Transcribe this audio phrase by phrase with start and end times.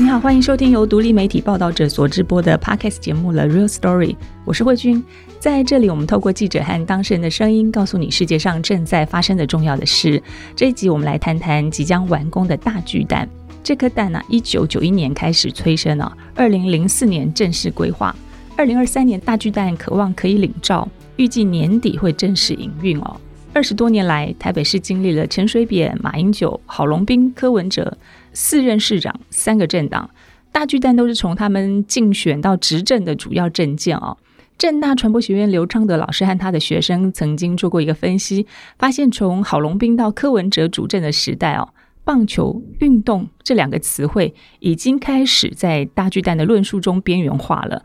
[0.00, 4.12] 你好，欢迎收听由独立媒体报道者所直播的 Podcast 节目《The Real Story》，
[4.44, 5.04] 我是慧君。
[5.40, 10.22] 在这里，我们透过记者和当事人的声音，告诉你世界上正在发生的重要的事。
[10.54, 13.28] 这一集，我们来谈谈即将完工的大巨蛋。
[13.62, 18.14] 这颗蛋呢、啊，一九九一年开始催生哦，二零零四年正式规划，
[18.56, 23.20] 二零二三年大巨蛋渴望可以领照，预计年底会正式营运哦。
[23.52, 27.98] 二十多年来，台北市经历了陈水扁、马英九、郝龙斌、柯文哲。
[28.32, 30.08] 四任市长，三个政党，
[30.52, 34.16] 大巨蛋都是从他们竞选到执政的主要政见哦。
[34.56, 38.46] 正大传播学院刘昌德老师和他的学生曾经做过一个分析，
[38.78, 41.70] 发现从郝龙斌到柯文哲主政的时代哦，
[42.04, 47.82] 棒球运动这两个词汇已经开始在大巨蛋的论述中边缘化了。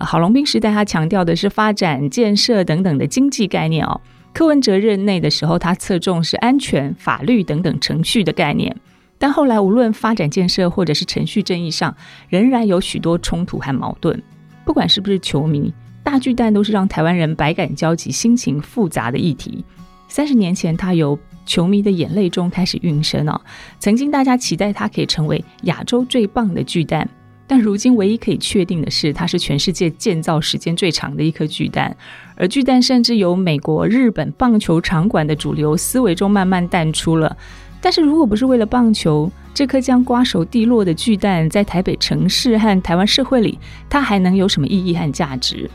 [0.00, 4.00] 郝龙斌时代，他强调的是发展、建设等等的经济概念哦。
[4.32, 8.74] 柯文哲任内的时候，他侧重是安全、法律等等程序的概念。
[9.18, 11.94] 但后来，无论发展建设或者是程序正义上，
[12.28, 14.22] 仍然有许多冲突和矛盾。
[14.64, 19.64] 不管是不是球迷，大巨蛋都是让台湾人百感交集、心情复杂的议题。
[20.08, 23.38] 三十年前，它由球迷的眼泪中开始孕生哦。
[23.78, 27.08] 曾经大家期待它可以成为亚洲最棒的巨蛋，
[27.50, 31.96] 但如今唯一可以确定的是，它是全世界建造时间最长的一颗巨蛋。
[32.36, 37.36] 而巨蛋甚至由美国、日本棒球场馆的主流思维中慢慢淡出了。
[37.80, 45.68] 但是如果不是为了棒球，这颗将瓜熟蒂落的巨蛋，在台北城市和台湾社会里，它还能有什么意义和价值？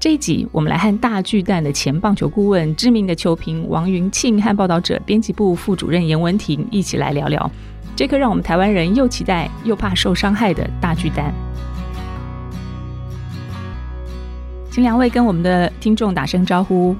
[0.00, 7.50] 这一集，我们来和大巨蛋的前棒球顾问、知名的球评王云庆和报道者编辑部副主任严文婷一起来聊聊
[7.94, 11.34] 这颗让我们台湾人又期待又怕受伤害的大巨蛋。
[14.70, 16.96] 请两位跟我们的听众打声招呼。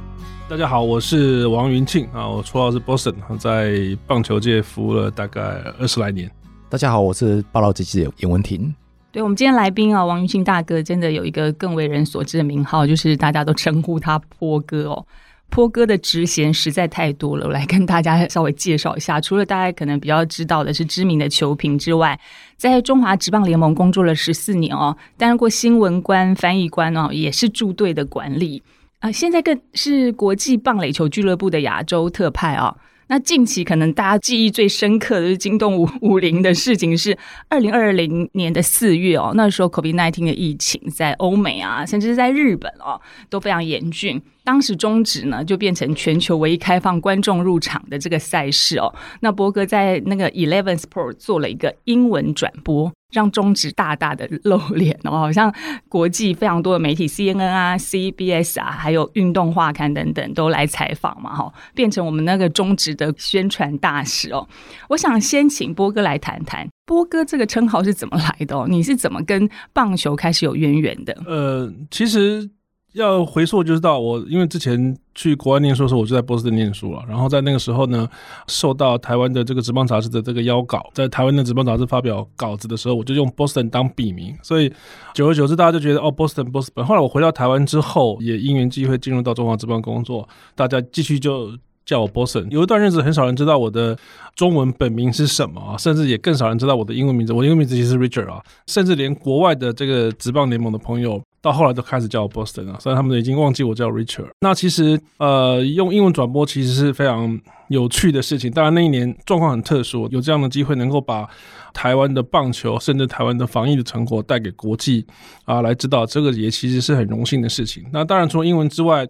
[0.46, 5.40] 大家好，我是王云庆啊，我绰号是 Boston，在棒球界服务了大概
[5.78, 6.30] 二十来年。
[6.68, 8.74] 大家好，我是报道机记者严文婷。
[9.12, 15.04] 对，我们今天来宾啊，王云庆大哥真的有一个更为人所知的名号，就是大家都称呼他波哥哦。
[15.48, 19.20] 波哥的职衔实在太多了，我来跟大家稍微介绍一下。
[19.20, 22.16] 除了大家可能比较知道的是知名的球评之外，
[22.56, 28.62] 在中华职棒联盟工作了十四年哦，担任过新闻官、翻译官哦，也是驻队的管理。
[29.00, 32.76] 啊、呃，现在更是国际棒垒球俱乐部的亚洲特派啊、
[33.10, 44.22] 那近期可能大家记忆最深刻的是惊动武武林的事情，是二零二零年的四月哦，那时候 COVID-19 的疫情在欧美啊，甚至是在日本哦，都非常严峻。
[44.44, 48.94] 当时终止呢就变成全球唯一开放观众入场的这个赛事哦。
[49.22, 52.92] 那博哥在那个 Eleven Sport 做了一个英文转播。
[53.10, 55.52] 让中职大大的露脸哦，好像
[55.88, 64.46] 国际非常多的媒体，CNN 啊、CBS 啊，还有运动画刊等等都来采访嘛，哈，变成我们那个中职的宣传大使哦。
[64.88, 68.66] 我想先请波哥来谈谈，波哥这个称号是怎么来的哦？
[68.68, 71.16] 你是怎么跟棒球开始有渊源的？
[71.26, 72.50] 呃，其实。
[72.92, 77.04] 要回溯就知道，我因为之前去国外念书的时候，我就在波士顿念书了。
[77.08, 78.08] 然后在那个时候呢，
[78.48, 84.36] 受到台湾的这个职棒杂志的这个邀稿，在台湾的职棒杂志发表稿子的时候，我就用 Boston 当笔名。
[84.42, 84.72] 所以
[85.14, 86.82] 久而久之，大家就觉得哦，Boston Boston。
[86.82, 91.52] 后来我回到台湾之后，也因缘际会进入到中华职棒工作，大家继续就。
[91.86, 93.98] 叫我 Boston，有一段日子很少人知道我的
[94.36, 97.32] 中文本名是什么啊，甚至也更少人知道我的英文名字。
[97.32, 104.28] 我英文名字其实是 Richard 啊，甚至连国外的这个职棒联盟的朋友，到后来都开始叫我 Boston 啊，虽然他们已经忘记我叫 Richard。
[104.40, 108.50] 那其实呃，用英文转播其实是非常有趣的事情。
[108.50, 111.28] 当然那一年状况很特殊，有这样的机会能够把
[111.72, 115.06] 台湾的棒球，甚至台湾的防疫的成果带给国际
[115.44, 117.84] 啊来知道，这个也其实是很荣幸的事情。
[117.92, 119.06] 那当然除了英文之外，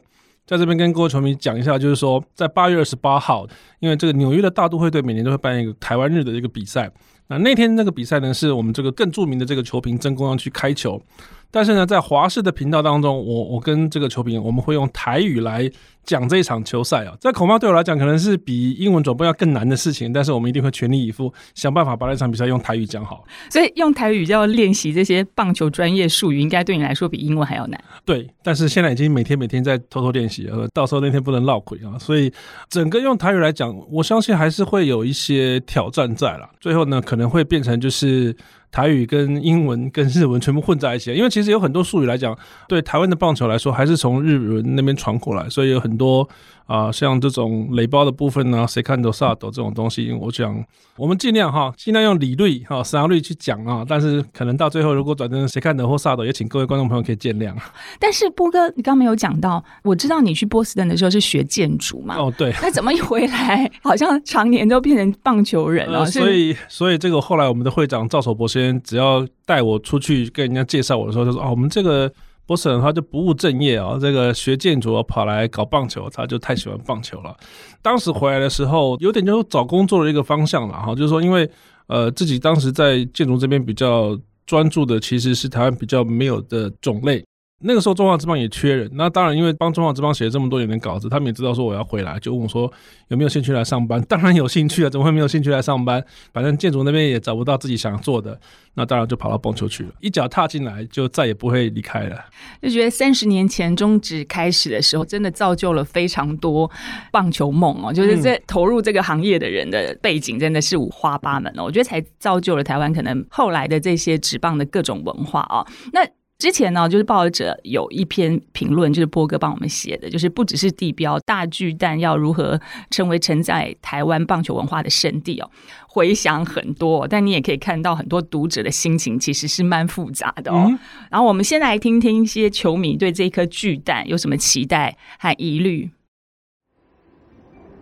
[0.46, 3.46] 在这边跟各位球迷讲一下，就是说，在八月二十八号，
[3.80, 6.90] 因为这个纽约的大都会队每年都会办一个台湾日的一个比赛。
[7.28, 11.00] 那那天那个比赛呢，是我们这个更著名的这个球评曾公要去开球。
[11.50, 15.68] 但是呢，在华视的频道当中，我我跟这个球评，我们会用台语来
[16.04, 17.14] 讲这一场球赛啊。
[17.20, 20.12] 这恐怕对我来讲，可能是比英文转播要更难的事情。
[20.12, 23.24] 但是我们一定会全力以赴，想办法把那场比赛用台语讲好。
[23.50, 27.82] 所以用台语就要练习这些棒球专业术语，应该对你来说比英文还要难。
[28.04, 31.98] 对，但是现在已经每天每天在偷偷练习呃，到时候那天不能落亏啊。
[31.98, 32.32] 所以
[32.68, 36.48] 整个用台语来讲，我相信还是会有一些挑战在了。
[36.60, 38.36] 最后呢，可能会变成就是。
[38.70, 42.36] 台语跟英文跟日文全部混在一起，因为其实有很多术语来讲，
[42.68, 46.28] 对台湾的棒球来说，还是从日文那边传过来，所以有很多。
[46.70, 50.64] 啊，像这种垒包的部分呢，谁看都杀斗这种东西，我想
[50.96, 53.84] 我们尽量哈，尽量用理论哈、实用率去讲啊。
[53.88, 57.52] 但是可能到最后，如果转成谁看的或杀斗，也请各位观众朋友可以见谅。
[57.98, 62.14] 但是波哥，你刚刚没有讲到，我知道你去波士顿的时候是学建筑嘛？
[62.16, 62.54] 哦，对。
[62.62, 65.98] 那怎么一回来，好像常年都变成棒球人了？
[65.98, 72.08] 呃、所以，所以这个后来我们的会长赵守博先生，只要带我出去跟人家介绍我的时候，就说啊，我们这个。
[72.50, 77.32] 波士顿他就不务正业啊，这个学建筑跑来搞棒球，他就太喜欢棒球了。
[77.80, 81.48] 当时回来的时候，有点就是找工作的一个方向了哈，就是说，因为
[81.86, 87.24] 呃自己当时在建筑这边比较专注的，其实是台湾比较没有的种类。
[87.62, 92.72] 那个时候中华职棒也缺人，那当然因为帮中华职棒写了这么多年的稿子，他们也知道说我要回来，就问我说
[93.08, 94.00] 有没有兴趣来上班。
[94.08, 96.02] 当然有兴趣啊，怎么会没有兴趣来上班？
[96.32, 98.38] 反正建筑那边也找不到自己想做的，
[98.74, 99.90] 那当然就跑到棒球去了。
[100.00, 102.16] 一脚踏进来，就再也不会离开了。
[102.62, 106.70] 就觉得三十年前中职开始的时候，真的造就了非常多
[107.12, 107.92] 棒球梦哦。
[107.92, 111.64] 就是在投入这个行业的人的背景真的是五花八门哦。
[111.64, 115.66] 我觉得才造就了台湾可能后来的这些职棒的各种文化哦。
[115.92, 116.00] 那
[116.40, 122.58] 之前呢，就是报导者有一篇评论，就是波哥帮我们写的，就是不只是地标大巨蛋要如何
[122.90, 125.50] 成为承载台湾棒球文化的圣地哦，
[125.86, 130.64] 回想很多，但你也可以看到很多读者的心情其实是蛮复杂的哦。
[130.66, 130.78] 嗯、
[131.10, 135.90] 然后我们先来听听一些球迷对这颗巨蛋有什么期待和疑虑。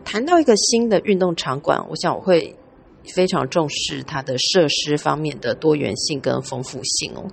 [0.04, 2.52] 谈到一个新的运动场馆，我想我会
[3.14, 7.24] 非常重视它的设施方面的多元性跟丰富性哦。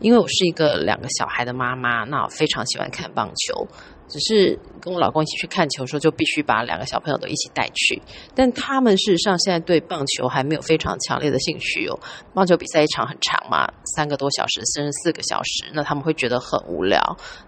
[0.00, 3.66] 因为我是一个两个小孩的妈妈，那我非常喜欢看棒球。
[4.08, 8.00] 只是跟我老公一起去看球的时候，就必须把两个小朋友都一起带去。
[8.34, 12.00] 但他们事实上现在对棒球还没有非常强烈的兴趣哦。
[12.32, 16.98] 棒球比赛一场很长嘛，三个多小时，甚至四个小时，那他们会觉得很无聊，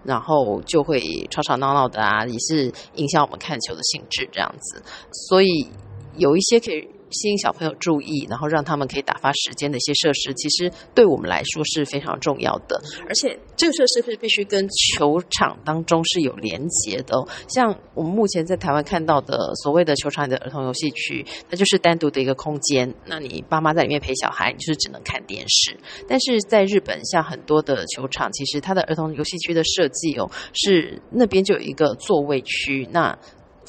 [0.03, 1.01] 然后就会
[1.31, 4.83] 吵吵闹闹的啊，也是影响我们看球的兴致这样子。
[5.29, 5.67] 所以
[6.15, 6.87] 有一些可以。
[7.11, 12.81] 吸引小朋友注意，然后让他们可以打发时间的一些设施，其实对我们来说是非常重要的。
[13.07, 17.27] 而且这个设施是必须跟球场当中是有连接的哦。
[17.47, 22.93] 像我们目前在台湾看到的所谓的球场里的儿童游戏区，它就是单独的一个空间。
[23.05, 25.77] 那你爸妈在里面陪小孩，你就是只能看电视。
[26.07, 32.87] 但是在日本，像很多的球场，其实它的儿童游戏区的设计哦，是那边就有一个座位区。
[32.91, 33.17] 那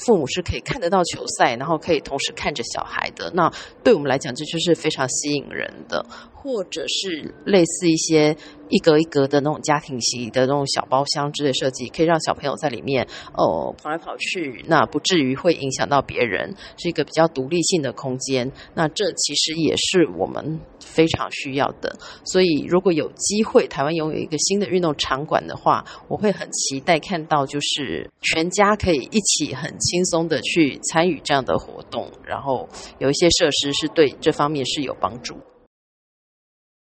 [0.05, 3.31] 父母是可以看得到球赛，然后可以同时看着小孩的。
[3.33, 3.51] 那
[3.83, 6.05] 对我们来讲，这就是非常吸引人的。
[6.43, 8.35] 或者是类似一些
[8.67, 18.51] 一格一格的那种家庭席的那种小包厢之类设计，可以让小朋友在里面哦跑来跑去，那不至于会影响到别人，是一个比较独立性的空间。
[18.73, 21.95] 那这其实也是我们非常需要的。
[22.25, 32.67] 所以如果有机会，台湾拥有一个新的运动场馆的话，我会很期待看到，就是全家可以一起很轻松的去参与这样的活动，然后
[32.99, 35.37] 有一些设施是对这方面是有帮助。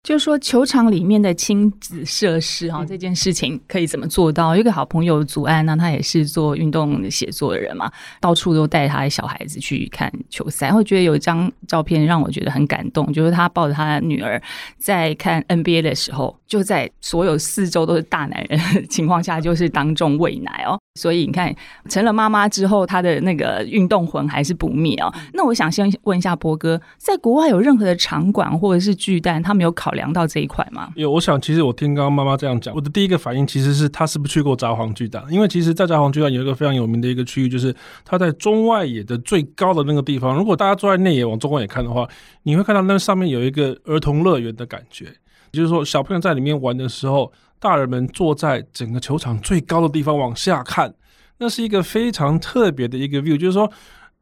[0.09, 4.57] 就是说，球场里面的亲子设施哈，这件事情可以怎么做到？
[4.57, 10.73] 一个好朋友祖安呢，他也是做运动写作的人嘛，到处都带他的小孩子去看球赛。
[10.73, 14.41] 我觉得有一张照片让我觉得很感动，就是他抱着他的女儿
[14.79, 20.79] 在看 NBA 的时候，就在所有四周都是大男人的情况下，就是当众喂奶哦。
[20.99, 21.55] 所以你看，
[21.89, 25.13] 成了妈妈之后，她的那个运动魂还是不灭哦。
[25.35, 30.91] 那我想先问一下波哥，在国外有任何的场馆或者是巨蛋，他们有考量到这一块吗？
[30.97, 35.23] 有，我想其实我听刚刚妈妈这样讲，我的第一个反应其实是她是不是去过札幌巨蛋？
[35.31, 37.75] 因为其实，在札幌巨蛋有一个非常有名的一个区域，就是
[38.05, 40.35] 它在中外野的最高的那个地方。
[40.35, 42.09] 如果大家坐在内野往中外野看的话，
[42.45, 45.07] 你会看到那上面有一个儿童乐园的感觉，
[45.53, 47.31] 就是说小朋友在里面玩的时候。
[47.61, 50.95] 大人们坐在整个球场最高的地方往下看，
[51.39, 53.37] 那是一个非常特别的一个 view。
[53.37, 53.69] 就是说，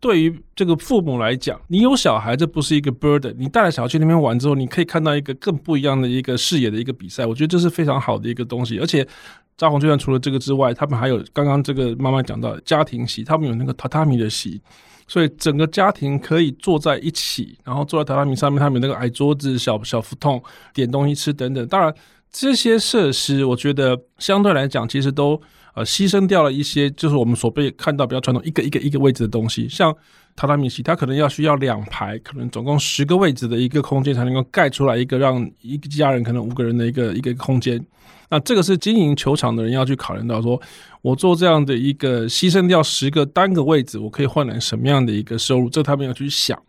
[0.00, 3.34] 对于这个父母来讲，你有小孩，这不是一个 burden。
[3.38, 7.24] 你带着小孩去那边玩之后，你可以看到一个更不一样的一个视野的一个比赛。
[7.24, 8.78] 我觉得这是非常好的一个东西。
[8.78, 9.06] 而且，
[9.56, 14.60] 札幌巨蛋除了这个之外，他们还有刚刚这个妈妈讲到家庭席，他们有那个榻榻米的席，
[15.08, 20.42] 所以整个家庭可以坐在一起，然后坐在榻榻米上面，他们有那个矮桌子、小小福桶，
[20.74, 21.66] 点东西吃等等。
[21.68, 21.94] 当然。
[22.38, 25.40] 这些设施，我觉得相对来讲，其实都
[25.76, 29.68] 呃牺牲掉了一些，就是我们所被看到比较传统一个一个一个位置的东西。
[29.68, 29.92] 像
[30.34, 37.78] 榻榻米席，它可能要需要两排，可能总共十个位置的一个空间，才能够盖出来一个让一家人可能五个人的一个一个空间。
[38.28, 40.60] 那这个是经营球场的人要去考虑到，说
[41.00, 45.70] 我做这样的一个牺牲掉十个单个位置，我可以换来什么样的一个收入？
[45.70, 46.60] 这他们要去想。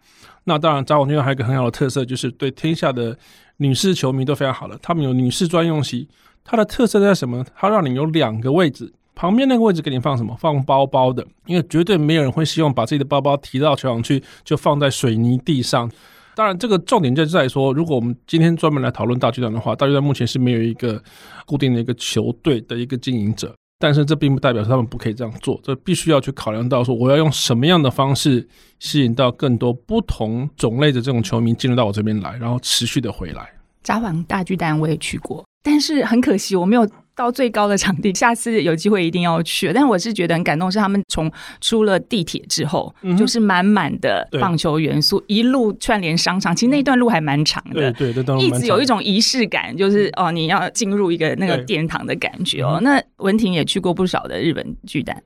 [0.44, 3.18] 那当然，札幌巨蛋还有一个很好的特色，就是对天下的
[3.58, 6.08] 女士球迷都非常好的，他们有女士专用席，
[6.46, 7.44] 它的特色在什么？
[7.54, 10.38] 它让你有两个位置，旁边那个位置给你放什么？
[10.40, 15.92] 放包包的，因为绝对没有人会希望把自己的包包提到球场去，就放在水泥地上。
[16.36, 21.02] 当然，这个重点就在说，如果我们今天专门来讨论大巨蛋的话，大巨蛋目前是没有一个
[21.48, 28.48] 固定的一个球队的一个经营者，但是这并不代表他们不可以这样做，这必须要去考量到说，我要用什么样的方式
[28.78, 33.50] 吸引到更多不同种类的这种球迷进入到我这边来，然后持续的回来。
[33.82, 39.74] 札幌大巨蛋我也去过，但是很可惜我没有到最高的场地，下次有机会一定要去。
[39.74, 46.56] 但我是觉得很感动，是他们从出了地铁之后，嗯、就是满满的棒球元素，一路串联商场。
[46.56, 52.80] 其实那段路还蛮长的，对对，对，一直有一种仪式感，就是哦，你要进入一个那个殿堂的感觉哦。
[52.84, 55.22] 那文婷也去过不少的日本巨蛋，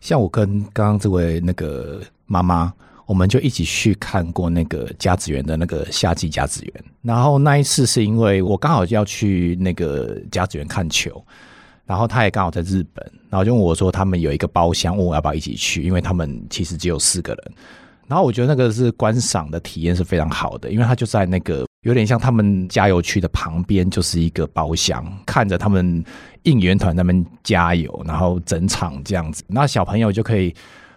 [0.00, 2.72] 像我跟刚刚这位那个妈妈。
[3.06, 11.22] 我们就一起去看过那个甲子园的那个夏季甲子园，然后那一次是因为我刚好就要去那个甲子园看球，
[11.84, 17.52] 然后他也刚好在日本，然后就问我说他们有一个包厢，问我要不要一起去，因为他们其实只有四个人，
[18.06, 26.02] 然后我觉得那个是观赏的体验是非常好的，因为他就在那个有点像他们加油区的旁边，就是一个包厢，看着他们
[26.44, 30.54] 应援团他们加油，然后整场这样子，那小朋友就可以。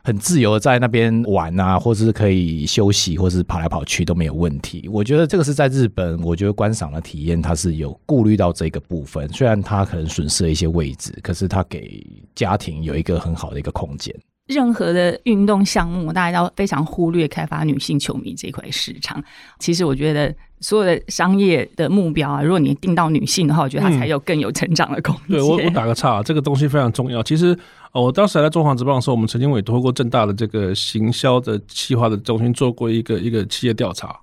[0.07, 4.87] 很自由在那边玩啊，或者是可以休息，或者是跑来跑去都没有问题。
[4.89, 9.27] 我觉得这个是在日本，我觉得观赏的体验它是有顾虑到这个部分。
[9.33, 12.01] 虽然它可能损失了一些位置，可是它给
[12.33, 14.15] 家庭有一个很好的一个空间。
[14.47, 19.23] 任何的运动项目，大家都非常忽略开发女性球迷这块市场。
[19.59, 25.23] 其实我觉得所有的商业的目标啊，如果你定到女性的话，我觉得它才有更有成长的空间。
[25.27, 27.21] 嗯、对我， 我打个岔，这个东西非常重要。
[27.21, 27.57] 其实，
[27.91, 34.17] 哦，我当时还在中华职棒的时候，我们曾经委托过正大的这个行销的企划的中心做过一个一个企业调查。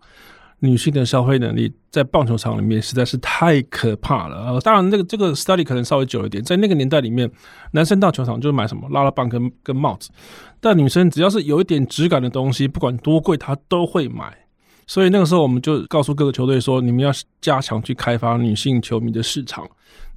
[0.64, 4.36] 女性的消费能力在棒球场里面实在是太可怕了。
[4.46, 7.30] 呃，当然，那个这个 study 可能稍微久一点，在那个年代里面，
[7.72, 10.10] 男生到球场就买什么拉拉棒跟跟帽子，
[10.60, 14.43] 但女生只要是有一点质感的东西，不管多贵，她都会买。
[14.86, 17.10] 所以那个时候，我们就告诉各个球队说：“你们要
[17.40, 19.66] 加强去开发女性球迷的市场。”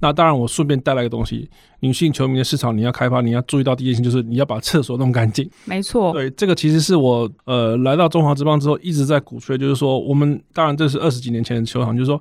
[0.00, 1.48] 那当然，我顺便带来一个东西：
[1.80, 5.48] 女性球迷的市场，你要开发，你要注意到第一件事情就是你要把厕所弄干净。
[5.64, 12.20] 没错，对，这个其实是我呃来到中华职棒之后一直在鼓吹，就是说我们当然这是二十几年前的球场，就是说。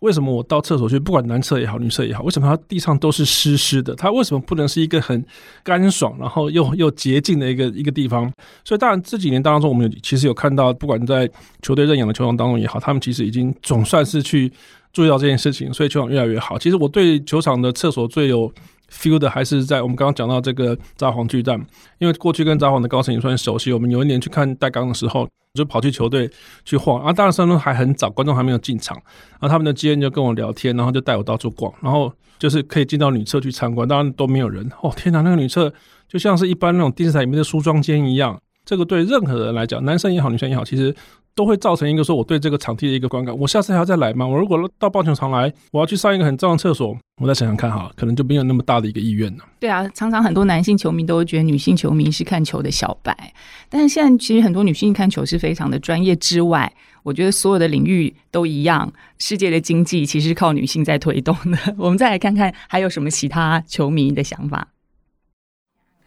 [0.00, 3.94] 为什么我到厕所去，不管男厕也好，女厕也好，为什么它地上都是湿湿的？
[3.94, 5.24] 它为什么不能是一个很
[5.62, 8.30] 干爽，然后又又洁净的一个一个地方？
[8.64, 11.30] 所以，当然这几年当中，我们有其实有看到，不管在
[11.62, 14.50] 球队认养的球场当中也好，他们其实已经总算是去
[14.92, 16.58] 注意到这件事情，所以球场越来越好。
[16.58, 18.50] 其实我对球场的厕所最有
[18.90, 21.64] feel 的还是在我们刚刚讲到这个札幌巨蛋，
[21.98, 23.72] 因为过去跟札幌的高层也算熟悉。
[23.72, 25.28] 我们有一年去看带刚的时候。
[25.52, 26.30] 就跑去球队
[26.64, 27.12] 去晃啊！
[27.12, 28.96] 当然，上路还很早，观众还没有进场。
[29.32, 34.64] 然后他们的接应就跟我聊天，然后就带我到处逛，然后就是可以进到女厕去参观，当然都没有人。
[34.80, 35.74] 哦，天哪，那个女厕
[36.06, 38.40] 就像是一般那种电视台里面的梳妆间一样。
[38.64, 40.94] 这个对任何人来讲，男生也好，女生也好，其实。
[41.40, 44.26] 都会造成一个说我对这个场地的一个观感，我下次还要再来吗？
[44.26, 49.44] 我如果到棒球场来，我要去上一个很脏的厕所，我再想想看哈，可能就没有那么大的一个意愿了。
[49.58, 53.32] 对啊，常常很多男性球迷都会觉得女性球迷是看球的小白，
[53.70, 56.70] 但是现在其实很多女性看球是非常的专业之外，
[57.02, 61.56] 我觉得所有的领域都一样，世界的经济其实是靠女性在推动的。
[61.78, 64.68] 我们再来看看还有什么其他球迷的想法。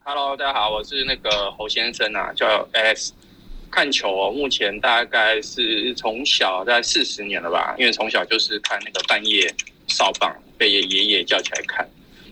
[0.03, 3.13] Hello，大家好，我是那个侯先生啊，叫 S。
[3.73, 9.51] 看球哦，目前大概是从小大概四十年了吧，因为从小就是看那个半夜
[9.87, 11.83] 少棒，被爷爷叫起来看。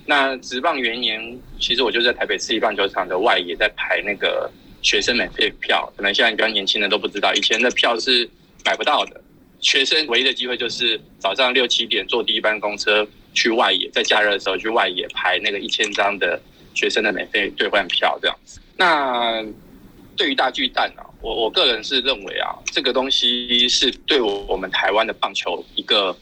[0.06, 4.52] 那职棒元年，其实我就在台北市立棒球场的外野在排那个
[4.84, 8.30] 学生免费票，可能现在比较年轻人都不知道，以前的票是
[8.64, 9.20] 买不到的。
[9.62, 16.40] 学生唯一的机会就是早上六七点坐第一班公车去外野，在假日的时候去外野排那个一千张的
[16.76, 18.60] 学生的免费兑换票这样子。
[18.78, 19.44] 那
[20.16, 21.10] 对于大巨蛋啊。
[21.22, 26.16] 我我个人是认为啊，这个东西是对我们台湾的棒球一个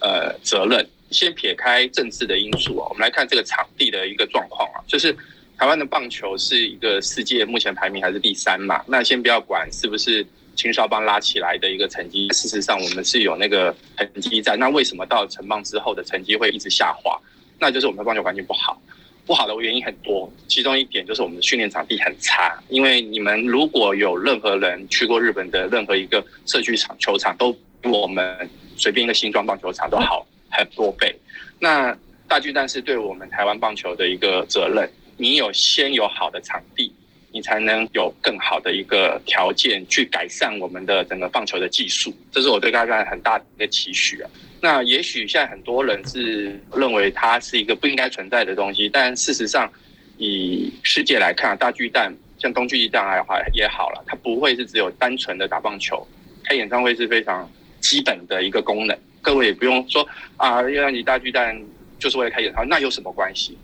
[0.00, 0.86] 呃责任。
[1.10, 5.16] 先撇开政治的因素啊，我们来看这个场地的一个状况啊，就是
[5.56, 8.82] 台湾的棒球是一个世界目前排名还是第三嘛？
[8.88, 14.56] 那先不要管是不是青少棒拉起来的一个成绩，事实上我们是有那个成绩在。
[14.56, 17.16] 那为什么到成棒之后的成绩会一直下滑？
[17.60, 18.82] 那就是我们的棒球环境不好。
[19.26, 22.58] 不好的原因很多，其中一点就是我们的训练场地很差。
[22.68, 31.14] 因为你们如果有任何人去过日本的任何一个社区场球场，都比我们随便一个新庄棒球场都好很多倍。
[31.58, 31.96] 那
[32.28, 34.88] 大巨蛋是对我们台湾棒球的一个责任。
[35.16, 36.92] 你有先有好的场地，
[37.30, 42.12] 你才能有更好的一个条件去改善我们的整个棒球的技术。
[42.32, 44.30] 这是我对大家很大的一个期许啊。
[44.64, 49.70] 那也许现在很多人是认为它是一个不应该存在的东西，但事实上，
[50.16, 56.08] 以世界来看，大巨蛋像东巨蛋还好也好了，它不会是只有单纯的打棒球，
[56.44, 57.46] 开演唱会是非常
[57.82, 58.98] 基本的一个功能。
[59.20, 61.54] 各位也不用说啊，因为你大巨蛋
[61.98, 63.58] 就是为了开演唱会，那有什么关系？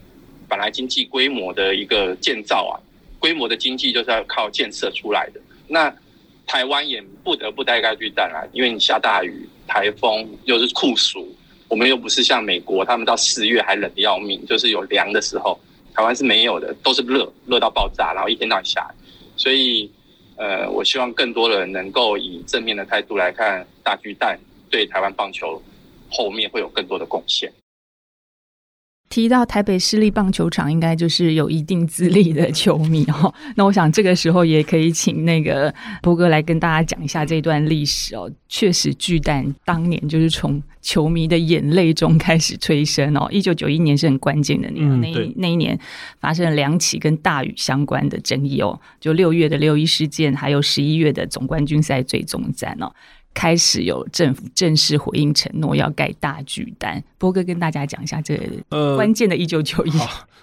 [0.51, 2.77] 本来经济规模的一个建造啊，
[3.19, 5.41] 规模的经济就是要靠建设出来的。
[5.67, 5.91] 那
[6.47, 9.49] 台湾也不得不带大巨蛋啊，因为你下大雨。
[9.73, 11.33] 台风又是酷暑，
[11.69, 15.57] 我们又不是像美国，他们到四月还冷得要命，就是有凉的时候，
[15.95, 18.99] 台湾是没有的，都是热，热到爆炸，然后一天到晚下雨。
[19.37, 19.89] 所以，
[20.35, 24.37] 呃，我希望更多的人能够以正面的态度来看大巨蛋，
[24.69, 25.63] 对台湾棒球
[26.11, 27.53] 后面会有更多的贡献。
[29.11, 33.35] 提到台北市立棒球场，应该就是有一定资历的球迷哦。
[33.57, 38.31] 那我想这个时候也可以请那个波哥来跟大家讲一下这段历史哦。
[38.49, 43.27] 确实，巨蛋当年就是从球迷的眼泪中开始催生哦。
[43.33, 45.77] 一九九一年是很关键的年，嗯、那一那一年
[46.21, 52.93] 发生了两起跟大雨相关的争议哦，就六月的六一事件，还有十一月的总冠军赛最终战哦。
[53.33, 58.39] 开始有政府正式回应承诺要盖大巨蛋，波哥跟大家讲一下这
[58.71, 59.93] 呃关键的一九九一。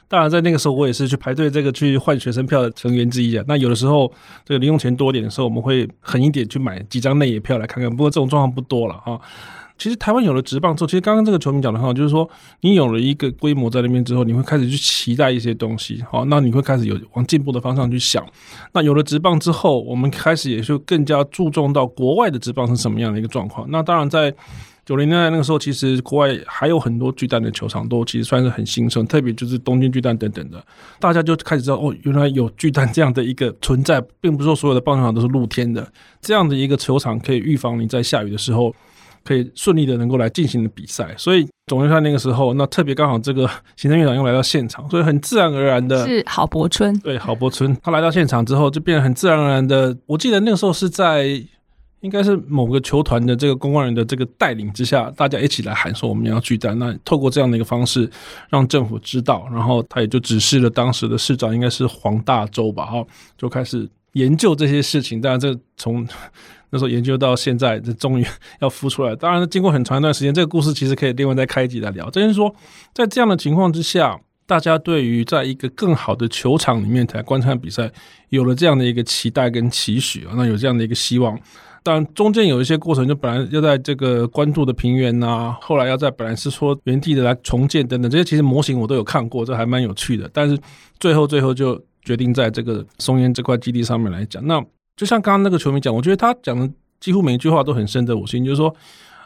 [0.08, 3.44] 当然，在那个时候我也是去排队这个去换学生票的成员之一啊。
[3.48, 4.12] 那有的时候
[4.46, 7.90] 这个零用钱多点的时候，我们会狠一点去买几张内野票来看看。
[7.90, 9.20] 不过这种状况不多了哈。
[9.78, 12.30] 其实台湾有了职棒之后，其实刚刚这个球迷讲的很好，就是说
[12.62, 18.26] 你有了一个规模在那边之后，你会开始去期待一些东西，好，那你会开始有往进步的方向去想。
[18.74, 23.70] 那有了职棒之后，我们开始也就更加注重到国外的职棒是什么样的一个状况。
[23.70, 24.34] 那当然在
[24.86, 30.64] 九零年代那个时候，其实国外还有很多巨蛋的球场都其实算是很兴盛，特别就是东京巨蛋等等的，
[31.00, 35.86] 大家就开始知道哦，原来有巨蛋这样的一个存在，并不是说所有的棒球场都是露天的，
[36.22, 38.74] 这样的一个球场可以预防你在下雨的时候。
[39.28, 49.98] 可以顺利的能够来进行的比赛，所以总决赛那个时候，那特别刚好这个 行政院长又来到现场，所以很自然而然的，是郝柏村，对，郝柏村，他来到现场之后，就变得很自然而然的。
[50.06, 51.26] 我记得那个时候是在
[52.02, 56.78] 应该是某个球团的这个公关人的这个带领之下，大家一起来喊说我们要巨蛋。
[56.78, 58.10] 那透过这样的一个方式，
[58.50, 63.04] 让政府知道，然后他也就指示了当时的市长，应该是黄大洲吧，哈，
[63.36, 65.22] 就开始研究这些事情。
[65.22, 66.06] 当然，这从
[66.70, 68.26] 那时候研究到现在，这终于
[68.60, 69.16] 要孵出来。
[69.16, 72.10] 当然，经过很长一段时间，这个故事其实可以另外再开一集来聊。
[72.10, 72.54] 就是说，
[72.94, 77.90] 在这样的情况之下，大家对于在一个更好的球场里面来观看比赛，
[78.30, 81.40] 有了这样的一个期待跟期许啊，那有这样的一个希望。
[81.84, 90.30] 当然，中间有一些过程，就本来要在这个关渡的平原呐，后来要在本来是说原地的来重建等等，这些其实模型我都有看过，这还蛮有趣的。
[90.34, 90.60] 但是
[91.00, 94.64] 最后最后就决定在这个松烟这块基地上面来讲，那。
[95.00, 96.68] 就像刚刚那个球迷讲，我觉得他讲的
[97.00, 98.44] 几乎每一句话都很深得我心。
[98.44, 98.76] 就是说，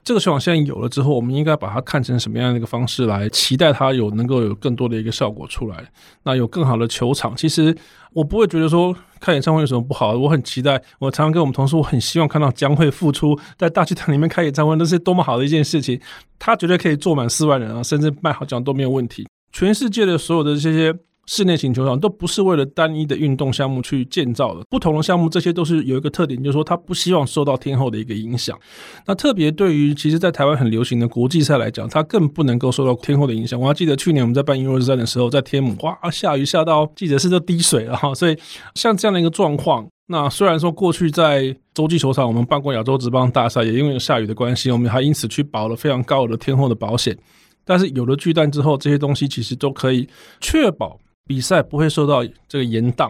[0.04, 5.78] 这个球场现在有了之后，我们应该把它看成什么样的一个方式来期待它有能够有更多的一个效果出来。
[6.24, 7.74] 那有更好的球场，其实
[8.12, 10.12] 我不会觉得说开演唱会有什么不好。
[10.12, 15.98] 我很期待，我常常跟我们同事，我很希望看到将会复出在大巨蛋里面开演唱会，那是多么好的一件事情。
[16.38, 19.26] 他绝对可以坐满四万人啊，甚至卖好奖都没有问题。
[19.54, 20.94] 全世界的所有的这些。
[21.28, 28.58] 室内型球场都不是为了单一的运动项目去建造的，不同的项目这些都是有一个特点，就是说它不希望受到天候的一个影响。
[29.06, 33.60] 那特别对于其实，在台湾很流行的国际赛来讲，它更不能够受到天候的影响。
[33.60, 38.14] 我还记得去年我们在办英若日赛的时候，在天母哇下雨下到记者室都滴水了哈。
[38.14, 38.38] 所以
[38.76, 47.18] 像这样的一个状况，那虽然说过去在洲际球场我们办过亚洲职棒大赛，也因为有下雨的关系，我们还因此去保了非常高额的天候的保险。
[47.64, 51.00] 但是有了巨蛋之后，这些东西其实都可以确保。
[51.32, 53.10] 比赛不会受到这个延宕。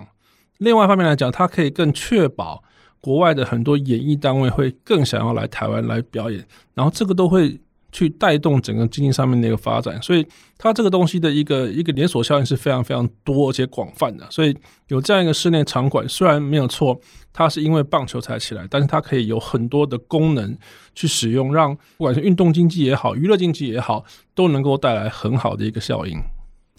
[0.60, 2.64] 另外一方面来讲，它可以更确保
[3.00, 7.60] 国外的很多演艺单位会更想要来台湾来表演，然后这个都会
[7.92, 10.00] 去带动整个经济上面的一个发展。
[10.04, 10.24] 所以
[10.60, 14.28] 它这个东西的一个一个连锁效应是非常非常多而且广泛的。
[14.30, 14.56] 所以
[14.90, 16.96] 有这样一个室内场馆，虽然没有错，
[17.34, 20.56] 它是因为棒球才起来，但是它可以有很多的功能
[20.94, 24.06] 去使用，让不管是运动经济也好，娱乐经济也好，
[24.36, 26.22] 都能够带来很好的一个效应。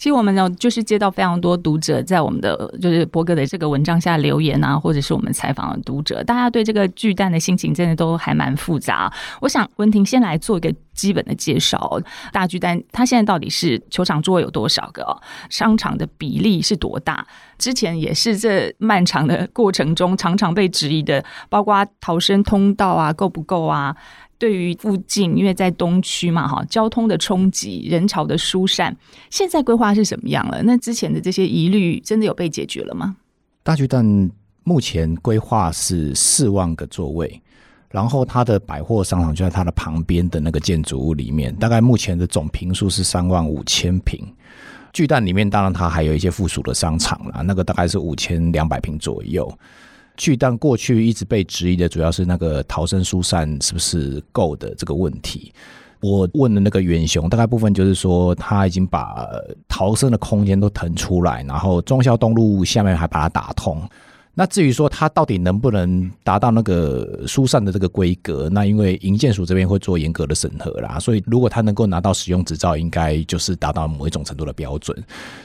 [0.03, 9.09] 其实我们呢，就是接到非常多读者在我们的就是波哥的这个文章下留言啊，或者是我们采访的读者，大家对这个巨蛋的心情真的都还蛮复杂。
[9.39, 11.97] 我想文婷先来做一个基本的介绍，
[12.33, 15.17] 大巨蛋它现在到底是球场座位有多少个？
[15.49, 17.25] 商场的比例是多大？
[17.57, 23.95] 之前也是这漫长的过程中常常被质疑的，包括逃生通道啊够不够啊？
[24.37, 28.95] 对于附近，因为在东区嘛，哈，交通的冲击、人潮的疏散，
[29.29, 30.61] 现在规划是什么样了？
[30.63, 33.15] 那之前的这些疑虑真的有被解决了吗？
[33.63, 34.03] 大巨蛋
[34.63, 37.41] 目前规划是四万个座位，
[37.89, 44.21] 然后它的百货商场就在它的旁边的那个建筑物里面，大概目前的总坪数是三万五千坪。
[44.91, 49.51] 巨蛋里面当然它还有一些附属的商场啦，那个大概是五千两百坪左右。
[50.15, 55.53] 巨蛋过去一直被质疑的主要是那个逃生疏散是不是够的这个问题。
[56.01, 59.25] 我问的那个远雄，大概部分就是说，他已经把
[59.69, 63.81] 逃生的空间都腾出来，然后忠孝东路下面还把它打通。
[64.35, 74.97] 那至于说它到底能不能达到那个疏散的这个规格，那因为营建署这边会做严格的审核啦，所以如果他能够拿到使用执照，应该就是达到某一种程度的标准。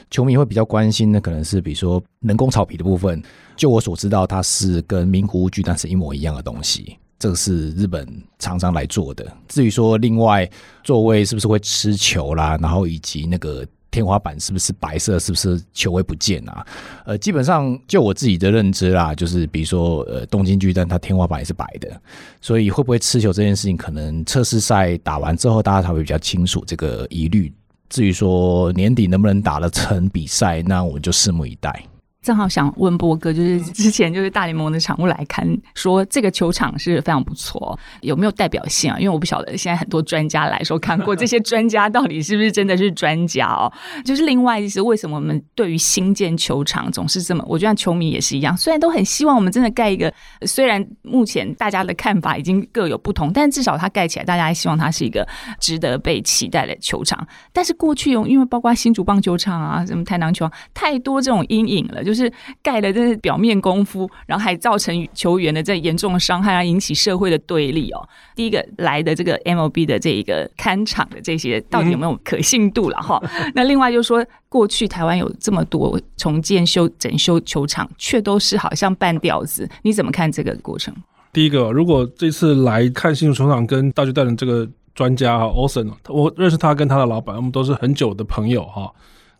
[0.09, 3.21] 球迷会比较关心的可能是，比如说人工草皮的部分，
[3.55, 6.97] 就我所知道，它是跟名古屋巨蛋是一模一样的东西。
[7.19, 8.07] 这个是日本
[8.39, 9.31] 厂商来做的。
[9.49, 10.49] 至于说另外
[10.83, 16.65] 座位是不是会吃球啦，然后以及那个天花板是不是白色，是不是球会不见啊？
[17.05, 22.01] 呃，基本上就我自己的认知啦，就是比如说呃东京巨蛋它天花板也是白的，
[22.39, 27.51] 所以会不会吃球这件事情，可能测试赛打完之后大家才会比较清楚这个疑虑。
[27.89, 31.83] 至于说年底能不能打得成比赛，那我们就拭目以待。
[32.21, 38.99] 正好想问波哥，就是之前就是大联盟的场务来看，说这个球场是非常不错，有没有代表性啊？
[38.99, 43.71] 因为我不晓得现在很多专家来说看过这些专家到底是不是真的是专家哦。
[44.03, 50.13] 就是另外就是为什么我们对于新建球场总是这么，我觉得球迷也是一样，虽然都很希望我们真的盖一个，
[50.45, 55.25] 虽然目前大家的看法已经各有不同，但至少它盖起来，大家还希望它是一个
[55.57, 57.25] 值得被期待的球场。
[57.53, 62.03] 但是过去有因为包括新竹棒球场啊，什么台南球太多这种阴影了。
[62.09, 62.31] 就是
[62.63, 68.09] 盖了这是表面功夫，然后还造成球员的这严重的伤害，啊，引起社会的对立哦。
[68.35, 73.21] 第一个来的这个 MLB 的这一个看场的这些，到底有没有可信度了哈？
[73.21, 80.91] 嗯、 那另外就是说，过去台湾有这么多重建修整修球场，却都是好像半吊子，你怎么看这个过程？
[81.31, 88.91] 第一个，如果这次来看新竹球场跟大巨蛋的这个专家哈，Olson，我认识他跟他的老板，我们都是很久的朋友哈。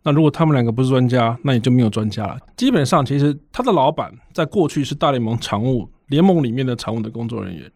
[0.03, 2.37] 那如果他们两个不是专家，那也就没有专家了。
[2.55, 7.69] 基本上，其实他的老板在过去是大联盟常务联盟里面的常务的工作人员。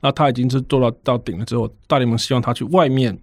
[0.00, 3.16] 那他已经是做到到顶了之后，大联盟希望他去外面，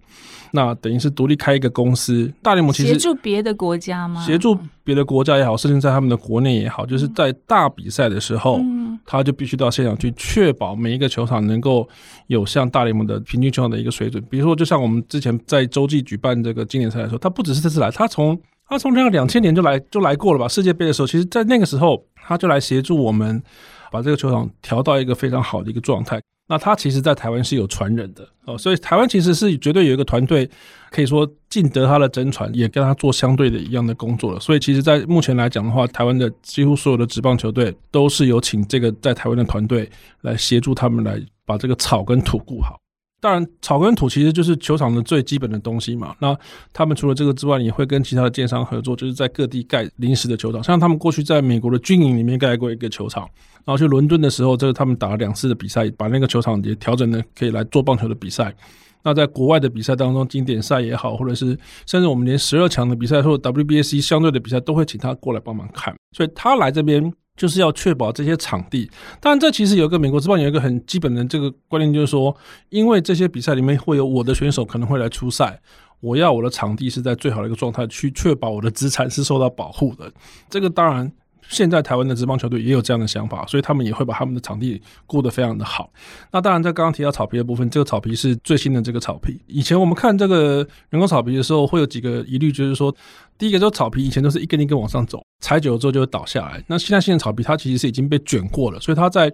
[0.52, 2.32] 那等于是独立开一个公司。
[2.42, 4.24] 大联盟其实协助别的国家吗？
[4.24, 11.88] 协助别的国家也好，甚至在他们的国内也好，就是在大比赛的时候，嗯、他就必须到现场去确保每一个球场能够
[12.26, 14.22] 有像大联盟的平均球场的一个水准。
[14.28, 20.48] 比如说，就像我们之前在洲际举办这个经典赛的时候，他不只是这次来，他从他从那个两千年就来就来过了吧？
[20.48, 23.42] 世界杯的时候，其实，在那个时候，他就来协助我们
[23.90, 26.20] 把这个球场调到一个非常好的一个状态。
[26.46, 30.48] 那他其实，在台湾是有传人的哦，所以台湾其实是绝对有一个团队，
[30.90, 34.38] 可以说尽得他的真传，也跟他做相对的一样的工作了。
[34.38, 42.78] 所以，其实，在目前来讲的话，台湾的几乎所有的职棒球队都是有请这个在台湾的团队来协助他们来把这个草跟土固好。
[43.24, 46.14] 当然，草跟土其实就是球场的最基本的东西嘛。
[46.18, 46.36] 那
[46.74, 50.62] 他们除了这个之外，也会跟其他的建商合作，就是在各地盖临时的球场。
[50.62, 53.22] 像他们过去在美国的军营里面盖过一个球场，
[53.64, 58.54] 然后去伦敦的时候，这个他们打了两次的比赛，把那个球场也调整的可以来做棒球的比赛。
[59.02, 65.94] 那在国外的比赛当中，经典赛也好，或者是甚至我们连十二强的比赛或者 WBC 相对的比赛，都会请他过来帮忙看。
[66.14, 67.10] 所以他来这边。
[67.36, 72.36] 就是要确保这些场地，当然这其实有一个美国之棒有一个很基本的这个观念，就是说，
[72.68, 75.60] 因为这些比赛里面会有我的选手可能会来出赛，
[76.00, 80.12] 我要我的场地是在最好的一个状态，去确保我的资产是受到保护的。
[80.48, 81.12] 这个当然。
[81.48, 85.90] 现在台湾的职棒球队也有这样的想法，所以他们也会把他们的场地顾得非常的好。
[86.32, 89.40] 那当然，在刚刚提到草皮的部分，这个草皮是最新的这个草皮。
[89.46, 92.94] 以前我们看这个人工草皮的时候，会有几个疑虑，就是说，
[93.38, 96.62] 第一个，就是草皮以前都是一根一根往上走，踩久了之后就会倒下来。
[96.66, 99.32] 那现在新的草皮它其实是已经被卷过了，所以它在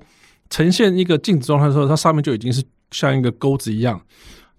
[0.50, 4.00] 呈现一个静止状态的时候，它上面就已经是像一个钩子一样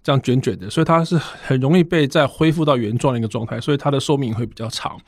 [0.02, 4.98] 这样卷卷的，所以它是很容易被再恢复到原状的一个状态，所以它的寿命会比较长。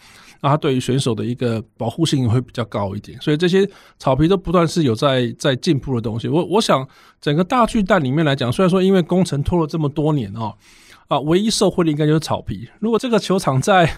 [0.45, 3.67] 那它对于选手的一个保护性会比较高一点，所以这些
[3.99, 6.29] 草皮都不断是有在在进步的东西。
[6.29, 6.87] 我我想
[7.19, 10.55] 整个大巨蛋里面来讲，虽然说因为工程拖了这么多年哦，
[11.09, 12.69] 啊，唯一受惠的应该就是草皮。
[12.79, 13.91] 如果这个球场在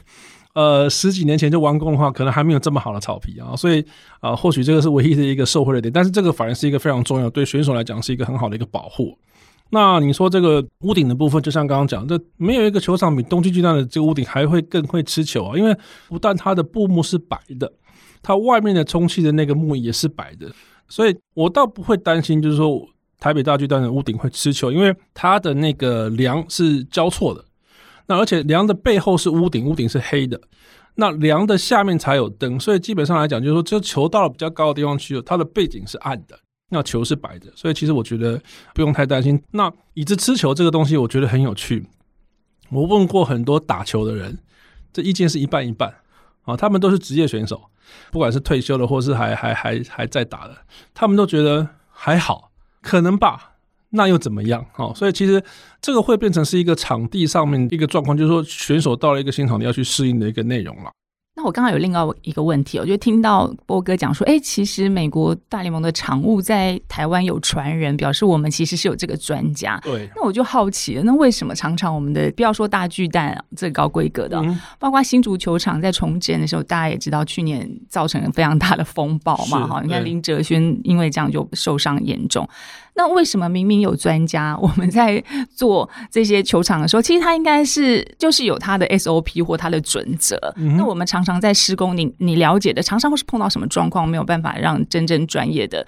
[0.52, 3.84] 呃十几年前就完工的话，可能还没有这么好的草皮啊，所以
[4.20, 5.92] 啊，或许这个是唯一的一个受惠的点。
[5.92, 9.18] 但是这个反而是一个非常重要，对选手来讲是一个很好的一个保护。
[9.70, 15.58] 那你说这个屋顶的部分，就像刚刚讲，这没有一个球场比东京巨蛋的这个屋顶还会更会吃球啊！
[15.58, 15.76] 因为
[16.08, 17.72] 不但它的布幕是白的，
[18.22, 20.50] 它外面的充气的那个幕也是白的，
[20.88, 22.80] 所以我倒不会担心，就是说
[23.18, 27.44] 台北大巨蛋的屋顶会吃球，因为它的那个梁是交错的，
[28.06, 30.40] 那而且梁的背后是屋顶，屋顶是黑的。
[30.98, 36.38] 那梁的下面才有灯，所以基本上来讲，就是说，这球到了比较高的地方去，它的背景是暗的，
[36.70, 38.40] 那球是白的，所以其实我觉得
[38.74, 39.40] 不用太担心。
[39.52, 41.86] 那椅子吃球这个东西，我觉得很有趣。
[42.70, 44.38] 我问过很多打球的人，
[44.92, 45.94] 这意见是一半一半
[46.42, 47.70] 啊，他们都是职业选手，
[48.10, 50.56] 不管是退休的或是还还还还在打的，
[50.92, 52.50] 他们都觉得还好，
[52.82, 53.52] 可能吧。
[53.90, 54.66] 那又怎么样？
[54.76, 55.42] 哦，所以其实
[55.80, 60.90] 这个会变成是一个场地上面一个状况，就是说选手到了一个新场地要去适应的一个内容了。
[61.38, 69.78] 那我刚刚有另外一个问题，我就听到波哥讲说，哎，其实美国大联盟的常务在台湾有传人，表示我们其实是有这个专家。
[69.82, 82.48] 对，那我就好奇了，那为什么常常我们的不要说大巨蛋这个高规格的，嗯、包括新足球场在重建的时候，大家也知道去年造成了非常大的风暴嘛，哈，你看林哲轩因为这样就受伤严重。
[82.96, 85.22] 那为什么明明有专家， 我们在
[85.54, 90.36] 做这些球场的时候，其实他应该是就是有他的 SOP 或他的准则。
[90.56, 95.86] 嗯、那我们常常在施工，你你了解的，常常会是碰到什么状况，没有办法让真正专业的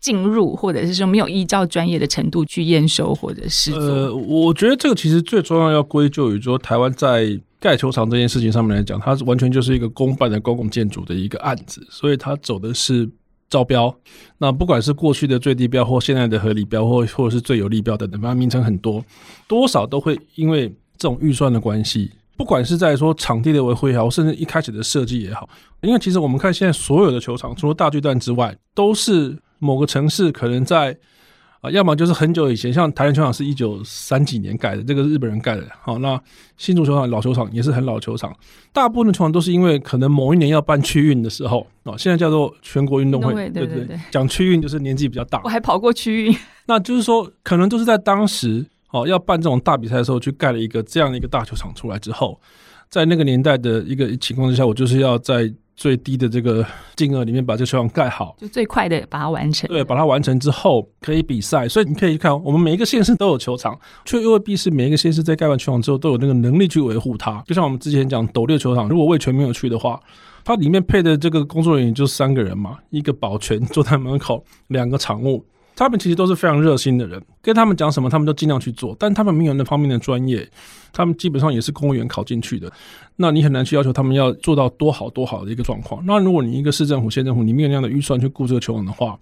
[0.00, 13.08] 进入，或者是说没有依照专业的程度去验收或者是呃，我觉得这个其实最重要要归咎于说，台湾在盖球场这件事情上面来讲，它是完全就是一个公办的公共建筑的一个案子，所以它走的是。
[13.50, 13.94] 招标，
[14.38, 19.04] 那不管是过去的最低标，或现在的合理标，或或者是最有利标等等，反正名称很多，
[19.46, 25.46] 多少都会因为这种预算的关系，不管是在说场地的维护也好，甚至一开始的设计也好，
[25.82, 30.96] 因为其实我们看现在所有的球场，除了大巨蛋之外，都是某个城市可能在。
[31.60, 35.66] 啊，要么就是很久以前，像台南球场是一九三几年盖的，这个是日本人盖的。
[35.82, 36.18] 好，那
[36.56, 38.34] 新竹球场老球场也是很老球场，
[38.72, 45.38] 大部分的球场都是因为可能某一年要办区运的时候，哦，现在叫做全国运动会，对对对，讲区运就是年纪比较大。
[45.44, 52.40] 我还跑过区运，那就是说，可能都是在当时哦要办这种大比赛的时候，去盖了一个这样的一个大球场出来之后，
[52.88, 55.52] 在那个年代的一个情况之下，我就是要在。
[55.80, 56.62] 最低的这个
[56.94, 59.66] 金额里面把这个球场盖好，就最快的把它完成。
[59.66, 61.66] 对，把它完成之后可以比赛。
[61.66, 67.42] 所以你可以看，我们每一个县市都有球场，却又未必是每一个县市在盖完球场之后都有那个能力去维护它。
[67.46, 69.98] 就像我们之前讲斗六球场，如果魏全没有去的话，
[70.44, 75.42] 它里面配的这个工作人员就三个人嘛，一个保全坐在门口，两个场务。
[75.80, 78.94] 他们其实都是非常热心的人，跟他们讲什么，他们都尽量去做。
[78.98, 80.46] 但他们没有那方面的专业，
[80.92, 82.70] 他们基本上也是公务员考进去的。
[83.16, 86.04] 那你很难去要求他们要做到多好多好的一个状况。
[86.04, 89.18] 那如果你一个市政府、县政府，你没有那样的预算去顾这个球场的话，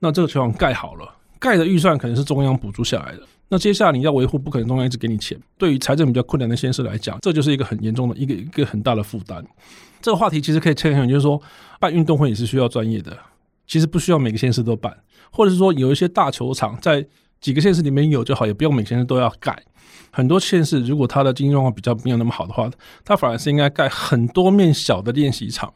[0.00, 3.22] 那这个球场盖好了，盖的预算可能是中央补助下来的。
[3.48, 5.38] 那接下来你要维护，不可能中央一直给你钱。
[5.56, 9.40] 对于财政比较困难的县市来讲，这就是一个很严重的一个一个很大的负担。
[10.00, 11.40] 这个话题其实可以牵很，就是说
[11.78, 13.16] 办运动会也是需要专业的，
[13.68, 14.92] 其实不需要每个县市都办。
[15.32, 17.04] 或者是说有一些大球场在
[17.40, 19.60] 几个县市里面有就好，也不用每个县市都要盖。
[20.12, 22.70] 很多县市如果它的经济状况比较没有那么好的话，
[23.04, 25.72] 它反而是应该盖很多面小的练习场。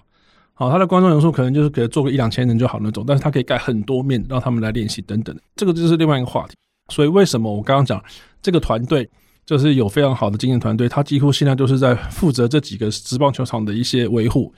[0.52, 5.36] 好，它的观众人数可能就是给做个一两千人就好那种，但是它可以盖很多面让他们来练习等等。
[5.54, 6.54] 这个就是另外一个话题。
[6.92, 8.02] 所以为什么我刚刚讲
[8.40, 9.08] 这个团队
[9.44, 14.52] 就是有非常好的经验团队，他几乎现在就是在负责这几个职棒球场的一些维护，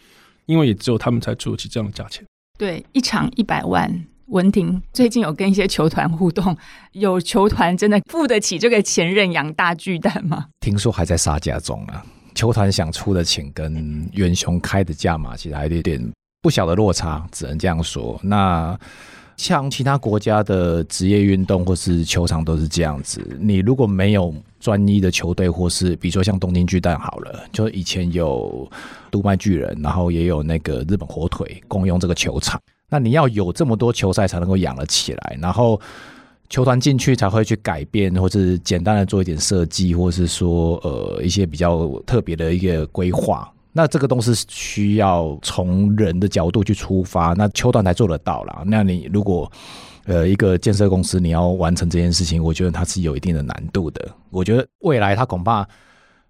[0.46, 2.24] 因为也只有他们才出得起这样的价钱。
[2.58, 4.04] 对，一场一百万。
[4.28, 6.56] 文婷最近有跟一些球团互动，
[6.92, 10.46] 有球团真的付得起这个前任养大巨蛋吗？
[10.60, 12.04] 听说还在杀价中啊。
[12.34, 16.00] 球团想出的钱跟元雄开的价码其实还有点
[16.40, 18.20] 不小的落差，只能这样说。
[18.22, 18.78] 那
[19.36, 28.70] 像其他国家的职业运动或是球场都是这样子，你如果没有专一的球队，或是比如说像东京巨蛋好了，就以前有
[29.10, 32.60] 读卖巨人，然后也有那个日本火腿共用这个球场。
[32.88, 35.81] 那你要有这么多球赛才能够养得起来，然后
[36.48, 43.53] 球团进去才会去改变，或者简单的做一点设计，或是说呃一些比较特别的一个规划。
[43.72, 48.62] 那这个东西需要从人的角度去出发，那球团才做得到啦。
[48.66, 49.51] 那你如果
[50.07, 54.09] 呃一个建设公司你要完成这件事情，我觉得它是有一定的难度的。
[54.31, 55.68] 我觉得未来它恐怕。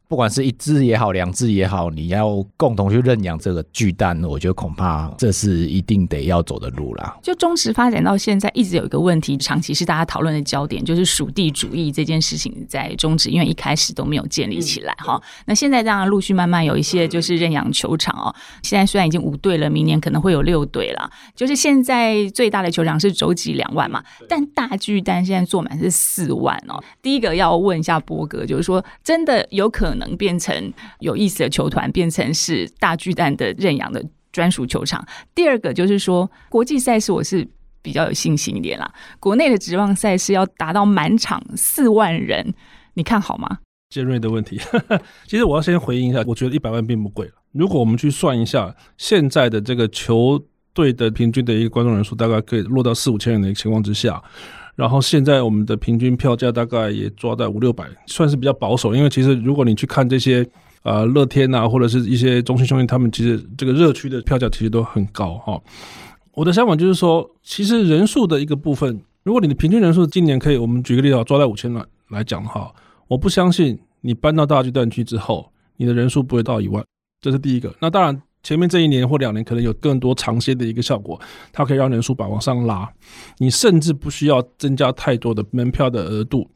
[0.08, 7.14] 不管是一只也好，两只也好，你要共同去认养这个巨蛋，我觉得恐怕这是一定得要走的路啦。
[7.22, 15.22] 就中职发展到现在，一直有一个问题，长期是大家讨论的焦点，就是属地主义这件事情在中职，因为一开始都没有建立起来哈、嗯。
[15.44, 18.34] 那现在当然陆续慢慢有一些就是认养球场哦。
[18.62, 21.10] 现在虽然已经五队了，明年可能会有六队了。
[21.36, 26.82] 就是现在最大的球场是周几两万嘛，但大巨蛋现在坐满是四万哦。
[27.02, 29.97] 第一个要问一下波哥，就是说真的有可能。
[29.98, 35.06] 能变成有意思的球团，变成是大巨蛋的认养的专属球场。
[35.34, 37.46] 第二个就是说，国际赛事我是
[37.82, 38.92] 比较有信心一点啦。
[39.20, 42.54] 国内的职棒赛事要达到满场四万人，
[42.94, 43.58] 你看好吗？
[43.90, 44.60] 尖锐的问题。
[45.26, 47.30] 其实我要先回应一下，我觉得一百万并不贵。
[47.52, 50.38] 如果我们去算一下现在的这个球
[50.74, 54.22] 队的平均的一个观众人数，大概可以落到四五千人的一个情况之下，
[54.78, 58.94] 然后现在我们的平均票价大概也抓在五六百，算是比较保守。
[58.94, 60.48] 因为其实如果你去看这些
[60.84, 65.60] 呃乐天啊，或者是一些中心兄弟，他们其实这个热区的票价其实都很高哈。
[66.32, 72.72] 我的想法就是说，其实人数的一个部分，如果你的平均人数今年可以，我们举个例子啊，抓在五千万来讲的话，
[73.08, 76.84] 我不相信你搬到大巨蛋区之后，你的人数不会到一万。
[77.20, 77.74] 这是第一个。
[77.80, 81.20] 那当然，前面这一年或两年可能有更多长些的一个效果，
[81.52, 82.88] 它可以让人数把往上拉。
[83.38, 86.48] 你甚至不需要增加太多的门票的额度，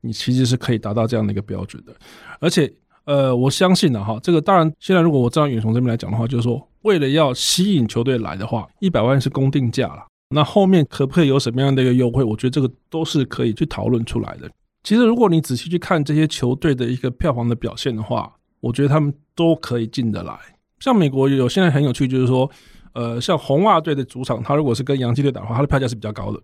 [0.00, 1.94] 你其实是可以达到这样的一个标准的。
[2.40, 2.70] 而且，
[3.04, 10.06] 呃，我相信呢，哈，这个当然，现在如果我这样远从这边来讲的话，就是说，为了要吸引球队来的话，一百万是公定价了。
[10.30, 12.22] 那后面可不可以有什么样的一个优惠？
[12.22, 14.50] 我觉得这个都是可以去讨论出来的。
[14.82, 20.36] 其实，如果你仔细去看这些球队的一个票房的表现的话，我觉得他们都可以进得来。
[20.80, 22.50] 像美国有现在很有趣，就是说，
[22.92, 26.38] 呃，像红袜队的主场，他如果是跟洋基队打的话，他的票价是比较高的；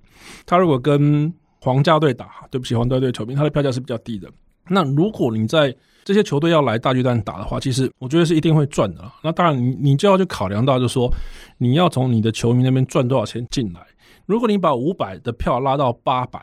[0.47, 4.29] 他如果跟皇家队打，对不起，皇家队球迷，他的票价是比较低的。
[4.69, 9.05] 那如果你在这些球队要来大巨蛋打的话，其实我觉得是一定会赚的。
[9.23, 11.11] 那当然，你你就要去考量到，就是说
[11.59, 13.81] 你要从你的球迷那边赚多少钱进来。
[14.27, 16.41] 如果你把五百的票拉到八百，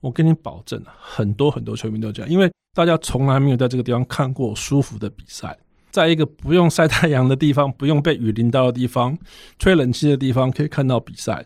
[0.00, 5.56] 我跟你保证，很多很多球迷都这样，因为大家从来没有在这个地方看过舒服的比赛。
[5.90, 9.16] 在一个不用晒太阳的地方，不用被雨淋到的地方，
[9.58, 11.44] 吹冷气的地方，可以看到比赛，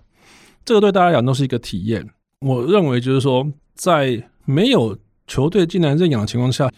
[0.64, 2.08] 这个对大家讲都是一个体验。
[2.40, 6.70] 我认为就是说，在没有球队进来认养的情况下，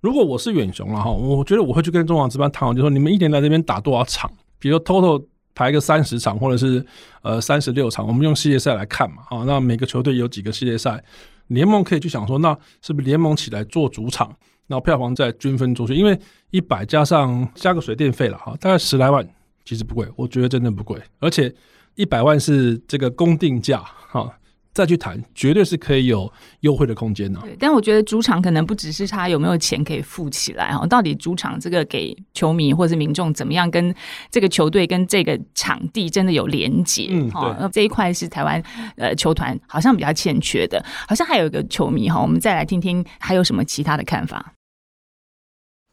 [0.00, 5.22] 如果我是远雄了哈，我觉得我会去跟中华职棒谈，就说你们一年来这边打多少场，比如 total
[5.54, 6.82] 排个三十场，或者是
[7.20, 11.04] 呃三十六场，我们用系列赛来看嘛，啊，那每个球队有几个系列赛，
[11.48, 14.34] 联盟可以去想说，那是不是联盟起来做主场？
[14.70, 16.16] 然后票房再均分出去，因为
[16.50, 19.28] 一百加上加个水电费了哈，大概十来万，
[19.64, 21.52] 其实不贵，我觉得真的不贵，而且
[21.96, 24.32] 一百万是这个公定价哈。
[24.72, 27.40] 再去谈，绝对是可以有优惠的空间的。
[27.40, 33.92] 对，但我觉得主场可能不只是他有没有钱可以付起来哈，到底主场这个给球迷或是民众怎么样跟
[34.30, 37.08] 这个球队跟这个场地真的有连结？
[37.10, 38.62] 嗯，对，那这一块是台湾
[38.96, 44.54] 呃球团好像比较欠缺的，好像还有一个球迷哈，我们再来听听还有什么其他的看法。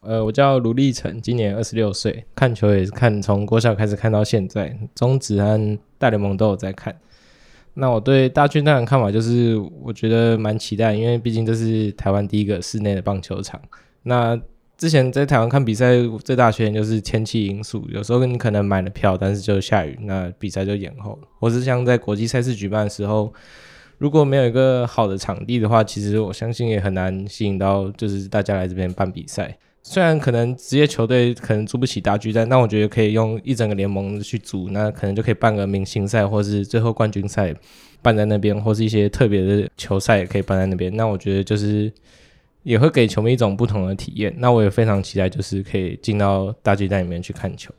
[0.01, 6.95] 呃，我叫卢立成，今年二十六岁，看球也是看从国小开始看到现在，中职和大联盟都有在看。
[7.73, 13.59] 那我对大巨蛋的看法就是，我觉得蛮期待，因为毕竟这是台湾第一个室内的棒球场。
[14.03, 14.39] 那
[14.77, 21.19] 之前在台湾看比赛最大缺点就是天气因素，有时候你可能买了票，但是就下雨，那比赛就延后。
[21.39, 23.33] 或是像在国际赛事举办的时候，
[23.97, 29.57] 如果没有一个好的场地的话，其实我相信也很难吸引到就是大家来这边办比赛。
[29.89, 37.55] 虽然可能职业球队可能租不起大巨蛋，但我觉得可以用一整个联盟去租，那可能就可以办个明星赛，或是最后冠军赛
[38.01, 40.93] 办在那边，或是一些特别的球赛也可以办在那边。
[40.97, 41.89] 那我觉得就是
[42.63, 44.35] 也会给球迷一种不同的体验。
[44.39, 47.73] 那我也非常期待，就是可以进到大巨蛋里面去看球。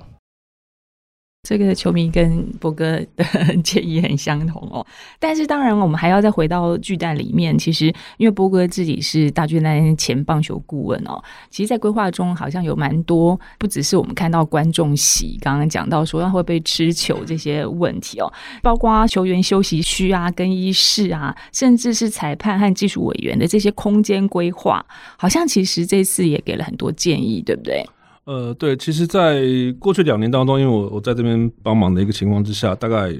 [1.49, 3.25] 这个球迷跟波哥的
[3.65, 4.87] 建议很相同哦，
[5.19, 7.57] 但是当然我们还要再回到巨蛋里面。
[7.57, 7.87] 其实
[8.19, 18.31] 因为波哥自己是大巨蛋前棒球顾问哦，其实，在规划中好像有蛮多，不只是我们看到观众席，刚刚讲到说会被吃球这些问题哦，
[18.63, 24.85] 包括球员休息区啊、更衣室啊，甚至是裁判和技术委员的这些空间规划，
[25.17, 27.83] 好像其实这次也给了很多建议，对不对？
[28.29, 29.41] 呃，对，其实，在
[29.79, 33.11] 过去两年当中，因为我我在这边帮忙的一个情况之下，大概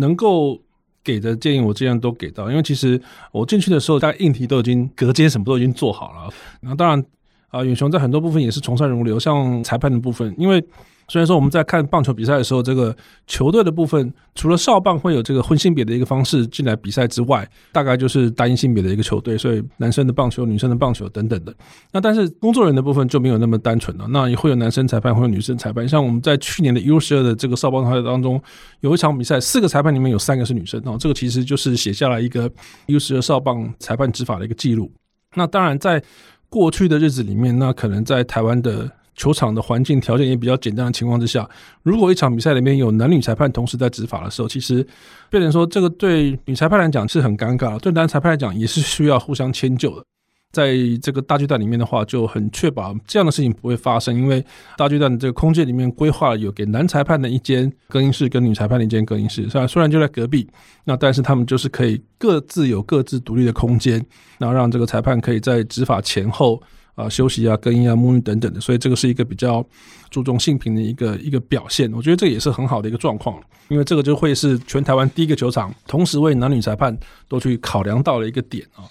[0.00, 0.58] 能够
[1.04, 2.48] 给的建议，我尽量都给到。
[2.48, 2.98] 因为其实
[3.30, 6.32] 我进去的时候，大概硬体都已经隔间什么都已经做好了。
[6.62, 7.04] 那当然
[7.48, 10.64] 啊，远雄在很多部分也是从善如流，像裁判的部分，因为。
[11.08, 21.54] 虽然说我们在看棒球比赛的时候，这个球队的部分除了少棒会有这个混性别的一个方式进来比赛之外，大概就是单一性别的一个球队，所以男生的棒球、女生的棒球等等的。
[21.92, 25.88] 那但是工作人员的部分就没有那么单纯了，那也会有男生裁判，会有女生裁判。
[25.88, 28.40] 像我们在去年的 U12 的这个少棒赛当中，
[28.80, 32.50] 有一场比赛，四个裁判里面有三个是女生哦，这个其实就是写下来一个
[32.86, 34.90] U12 少棒裁判执法的一个记录。
[35.34, 36.02] 那当然，在
[36.48, 38.90] 过去的日子里面，那可能在台湾的。
[39.14, 41.48] 球场的环境条件也比较简单的情况之下，
[41.82, 44.86] 如果一场比赛里面有男女裁判同时在执法的时候，其实
[45.30, 50.04] 变成说这个对女裁判来讲是很尴尬，对男裁判来讲也是需要互相迁就的。
[50.52, 50.72] 在
[51.02, 54.44] 这个大巨蛋里面的话，就很确保这样的事情不会发生，因为
[54.76, 60.48] 大巨蛋的这个空间里面规划了有给男裁判的一间更衣室，跟女裁判的一间更衣室，虽然虽然就在隔壁，
[60.84, 63.94] 那但是他们就是可以各自有各自独立的空间，
[64.38, 66.62] 然后让这个裁判可以在执法前后。
[66.94, 69.64] 啊休息啊、更衣啊、沐浴等等的，所以这个是一个比较
[70.10, 71.92] 注重性平的一个一个表现。
[71.92, 73.38] 我觉得这也是很好的一个状况，
[73.68, 76.96] 因为这个就会是全台湾第一个球场，同时为男女裁判
[77.28, 78.84] 都去考量到了一个点啊。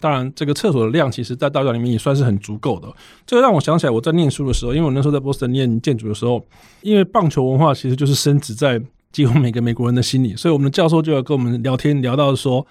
[0.00, 2.86] 当然，这个厕所的量其实，在大学里面也算是很足够的。
[3.26, 6.40] 这个让我想起来，我在念书的时候，因为我那时候在波士顿念建筑的时候，
[6.82, 8.80] 因为棒球文化其实就是深植在
[9.10, 12.64] 几乎每个美国人的心里，所以我们的教授就要跟我们聊天，聊到说，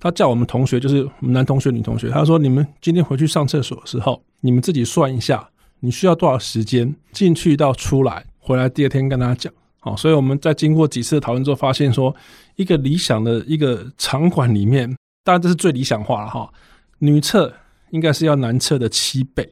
[0.00, 5.48] 他叫我们同学，就是我们男同学、女同学，他说：“你们今天回去上厕所的时候，你们自己算一下，
[5.80, 12.14] 你需要多少时间进去到出来，回来第二天跟他讲。”好，所以我们在经过几次的讨论之后，发现说，
[12.56, 14.94] 一个理想的一个场馆里面。
[15.24, 16.48] 当然这是最理想化了哈，
[16.98, 17.52] 女厕
[17.90, 19.48] 应该是要男厕的七倍，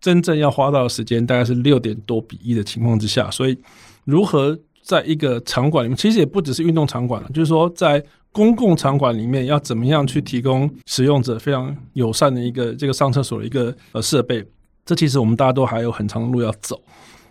[0.00, 3.56] 真正要花到的时间大概是六点多比一的情况之下，所以
[4.04, 14.44] 如何在一个场馆里面，其实也不只是运动场馆了，就是说在公共场馆里面要怎么样去提供使用者非常友善的一个这个上厕所的一个呃设备，
[14.84, 16.80] 这其实我们大家都还有很长的路要走。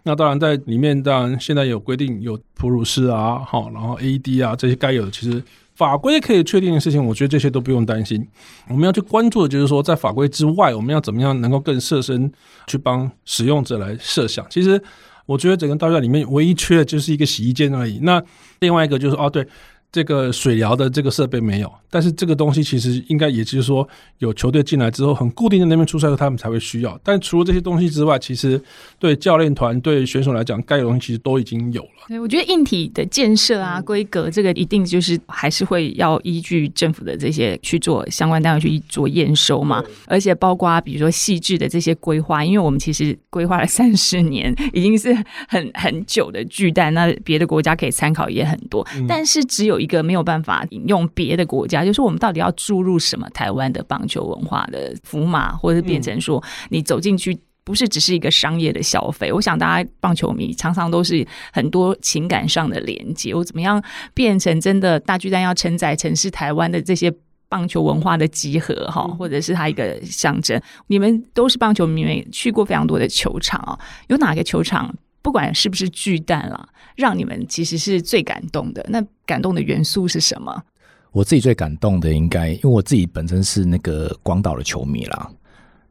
[0.03, 5.41] 那当然在里面，当然现在有规定有哺乳室啊，好，然后 AED 啊这些该有的其实。
[5.75, 8.27] 法规可以确定的事情，我觉得这些都不用担心。
[8.67, 12.29] 我们要去关注的就是说，在法规之外，我们要怎么样能够更设身
[12.67, 14.45] 去帮使用者来设想。
[14.49, 14.83] 其实，
[15.25, 17.97] 我觉得整个大学里面唯一缺的就是一个洗衣间而已。
[18.01, 18.21] 那
[18.59, 19.47] 另外一个就是哦，对。
[19.91, 23.87] 这个水疗的这个设备没有，但是这个东西其实应该也就是说，
[24.19, 26.99] 有球队进来之后很固定的那边出赛，他们才会需要。
[27.03, 28.61] 但除了这些东西之外，其实
[28.99, 31.89] 对教练团、对选手来讲，该有东西其实都已经有了。
[32.07, 39.83] 对，我觉得硬体的建设啊、规格，这个一定就是还是会要依据政府的这些去做相关单位去做验收嘛。
[40.05, 45.11] 而且包括比如说细致的这些规划，因为我们其实规划了三十年， 已经是
[45.47, 49.78] 很很久的巨蛋，那别的国家可以参考也很多，但是只有。
[49.79, 59.31] 一个没有办法引用别的国家，就是我们到底要注入什么台湾的棒球文化的符码，或者变成说你走进去不是只是一个商业的消费。
[59.31, 63.81] 我想大家棒球迷常常都是很多情感上的连接，我怎么样
[64.13, 67.13] 变成真的大巨蛋要承载城市台湾的这些
[67.47, 70.59] 棒球文化的集合哈，或者是它一个象征。
[70.87, 73.77] 你们都是棒球迷，去过非常多的球场啊，
[74.07, 74.93] 有哪个球场？
[75.21, 78.85] 不管是不是巨蛋了，让你们其实是最感动的。
[78.89, 80.63] 那感动的元素是什么？
[81.11, 85.29] 我自己最感动的，应该因为我自己本身是那个广岛的球迷啦。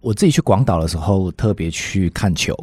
[0.00, 2.56] 我自己去广岛的时候，特别去看球。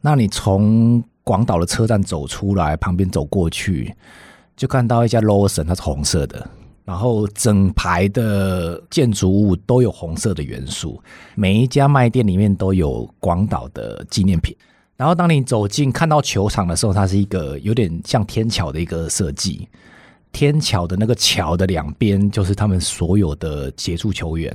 [0.00, 3.94] 那你从广岛的车站走出来，旁边走过去，
[4.56, 6.48] 就看到一家 Lawson，它是红色的，
[6.84, 11.00] 然后整排的建筑物都有红色的元素，
[11.36, 14.56] 每一家卖店里面都有广岛的纪念品。
[14.96, 19.68] 然后，当你走进看到球场的时候，它是一个有点像天桥的一个设计。
[20.32, 24.54] 天桥的那个桥的两边，就是他们所有的杰出球员，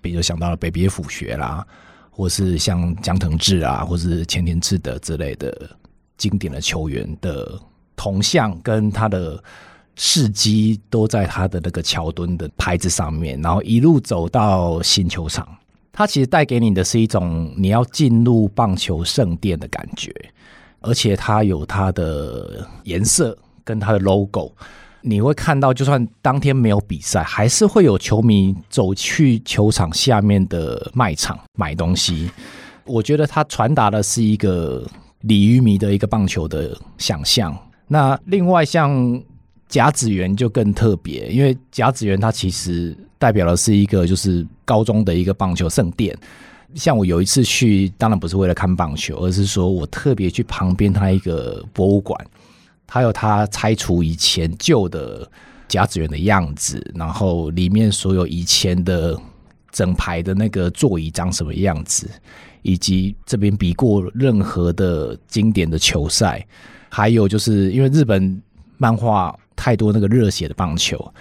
[0.00, 1.64] 比如想到了北别府学啦，
[2.10, 5.70] 或是像江藤志啊，或是前田智德之类的
[6.16, 7.60] 经典的球员的
[7.96, 9.42] 铜像，跟他的
[9.96, 15.46] 事迹都在他的那个桥墩的牌子上面，然后一路走到新球场。
[15.96, 20.12] 它其实带给你的是一种你要进入棒球圣殿的感觉，
[20.80, 24.52] 而且它有它的颜色跟它的 logo，
[25.02, 32.28] 你会看到，就算当天没有比赛，还是会有球迷走去球场下面的卖场买东西。
[32.84, 34.84] 我觉得它传达的是一个
[35.20, 37.56] 鲤鱼迷的一个棒球的想象。
[37.86, 39.22] 那另外像。
[39.74, 46.16] 甲子园就更特别，因为甲子园它其实代表的是一个就是高中的一个棒球圣殿。
[46.76, 52.16] 像我有一次去，当然不是为了看棒球，而是说我特别去旁边它一个博物馆，
[52.86, 55.28] 它有它拆除以前旧的
[55.66, 59.20] 甲子园的样子，然后里面所有以前的
[59.72, 62.08] 整排的那个座椅长什么样子，
[62.62, 66.46] 以及这边比过任何的经典的球赛，
[66.88, 68.40] 还有就是因为日本
[68.78, 69.36] 漫画。
[69.56, 71.12] 太多那个热血的棒球，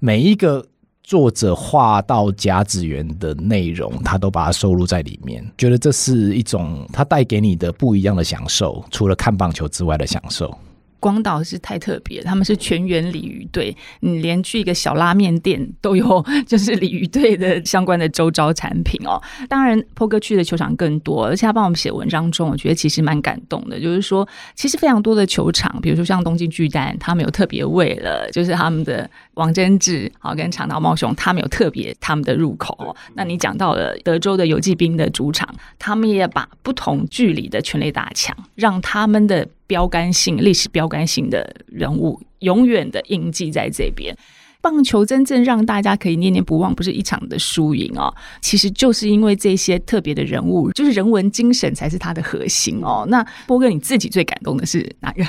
[0.00, 0.64] 每一个
[1.02, 10.52] 作者画到甲子园的内容，他都把它收录在里面，觉得这是一种他带给你的不一样的享受，除了看棒球之外的享受。
[10.98, 19.20] 广岛是太特别，他们是全员鲤鱼队，你连去一个小拉面店都有，就是鲤鱼队的相关的周遭产品哦。
[19.48, 23.78] 当然，坡哥去的球场更多，而且他帮我们写文章中，我觉得其实蛮感动的。
[23.78, 32.96] 就是说，其实非常多的球场，比如说像东京巨蛋，他们有特别为了，就是他们的王贞治好跟长岛茂雄，他们有特别他们的入口。
[33.14, 39.46] 那你讲到了德州的游骑兵的主场，他们也把不同距离的全垒打墙，让他们的。
[39.66, 44.16] 标杆性、历史标杆性的人物，永远的印记在这边。
[44.62, 53.06] 棒球真正让大家可以念念不忘，不是一场的输赢哦，其实就是因为这些特别的人物，就是人文精神才是它的核心哦。
[53.08, 55.24] 那波哥你自己最感动的是哪个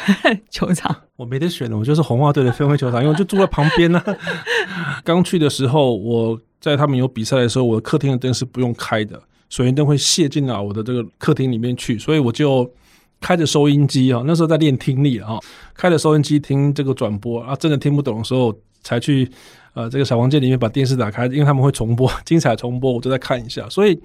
[0.49, 0.95] 球场？
[1.17, 4.17] 我没得选了，我就是红袜队的分会球场，因为就住在旁边呢、啊。
[5.05, 12.67] 刚去的时候，我在他们有比赛的时候，我的客厅的灯是不用开的，水源灯会泄进到我的这个客厅里面去，所以我就。
[13.19, 15.39] 开着收音机啊，那时候在练听力啊，
[15.73, 19.29] 开着收音机听这个转播啊，真的听不懂的时候才去
[19.73, 23.67] 呃这个小房间里面把电视打开，因为他们会重播 精彩重播，我就再看一下。
[23.69, 23.99] 所以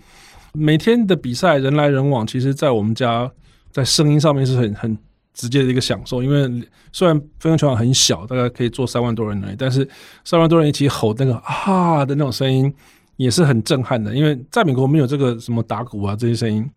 [0.53, 3.31] 每天的比赛人来人往，其实在我们家
[3.71, 4.99] 在声音上面是很很
[5.35, 6.23] 直接的一个享受。
[6.23, 9.87] 因为虽然分会球场很小，大概可以坐三万多人而已，但是
[10.25, 12.73] 三万多人一起吼那个啊的那种声音
[13.17, 14.15] 也是很震撼的。
[14.15, 16.69] 因为在美国没有这个什么打鼓啊这些声音。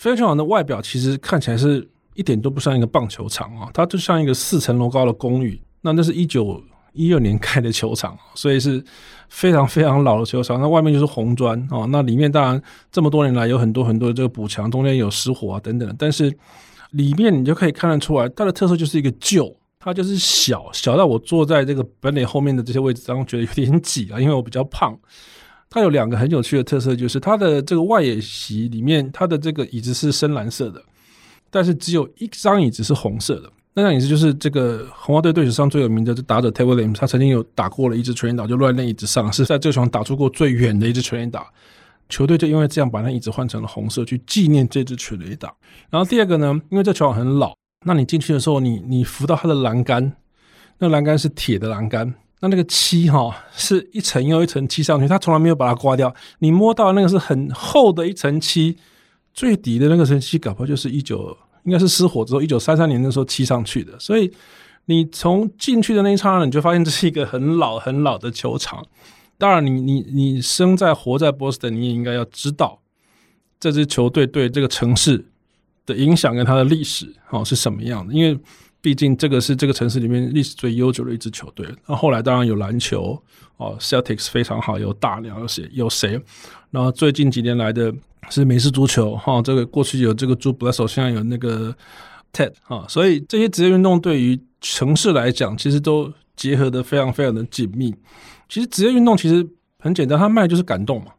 [0.00, 5.60] 飞球场的外表其实看起来是一点都不像一个棒球场啊，它就像一个四层楼高的公寓。
[5.82, 6.58] 那那是一九
[6.94, 8.82] 一二年盖的球场，所以是
[9.28, 10.58] 非常非常老的球场。
[10.58, 15.94] 那外面就是红砖啊，那里面当然这么多年来有很多很多的这个补墙，中间有失火啊等等。
[15.98, 16.34] 但是
[16.92, 24.98] 里面你就可以看得出来，它的特色就是一个旧，它就是小小到我坐在这个本垒后面的这些位置当中觉得有点挤啊，因为我比较胖。
[25.70, 30.82] 它有两个很有趣的特色，就是它的这个外野席里面，它的这个椅子是深蓝色的，
[31.48, 33.50] 但是只有一张椅子是红色的。
[33.72, 41.46] 那张椅子就是这个红袜队队史上最有名的这打者 Ted Williams，他曾经有打过了一支全垒打，就落在那椅子上，是在这场打出过最远的一支全垒打。
[42.08, 45.54] 球队就因为这样把那椅子换成了红色，去纪念这支全垒打。
[45.88, 47.54] 然后第二个呢，因为这球场很老，
[47.86, 50.12] 那你进去的时候，你你扶到它的栏杆，
[50.78, 52.12] 那栏杆是铁的栏杆。
[52.42, 56.14] 那那个漆哈是一层又一层漆上去，它从来没有把它刮掉。
[56.38, 58.78] 你摸到那个是很厚的一层漆，
[59.34, 63.92] 最底的那个层漆搞不好就是一九应该是失火之后一九三三年的时候漆上去的。
[63.98, 64.32] 所以
[64.86, 68.82] 你从进去的那一刹那，你就发现这是一个很老很老的球场。
[69.36, 72.80] 当然你，你你你生在活在波士顿，你也应该要知道
[73.58, 75.26] 这支球队对这个城市
[75.84, 78.38] 的影响跟它的历史哦是什么样的，因为。
[78.82, 81.66] 毕竟这个是这个城市里面历史最悠久的一支球队。
[81.86, 83.20] 那后来当然有篮球
[83.58, 86.20] 哦，Celtics 非常好，有大鸟，有谁有谁？
[86.70, 87.92] 然后最近几年来的
[88.30, 91.74] 是美式足球哈，这个过去有这个 Drew Bledsoe，现在有那个
[92.32, 97.94] Ted 哈，所以这些职业运动对于城市来讲，其实都结合得非常非常的紧密。
[98.48, 99.46] 其实职业运动其实
[99.78, 101.12] 很简单，它卖就是感动嘛。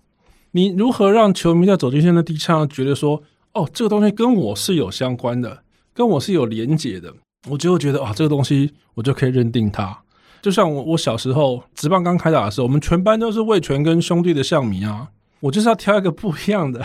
[0.51, 3.21] 你如何让球迷在走进去的地上觉得说，
[3.53, 7.13] 哦，这个东西跟我是有相关的，跟我是有连结的。
[7.49, 9.97] 我就会觉得啊，这个东西我就可以认定它。
[10.41, 15.09] 就像我我小时候职棒刚开打的时候，我们全班都是魏全跟兄弟的象迷啊。
[15.39, 16.83] 我就是要挑一个不一样的。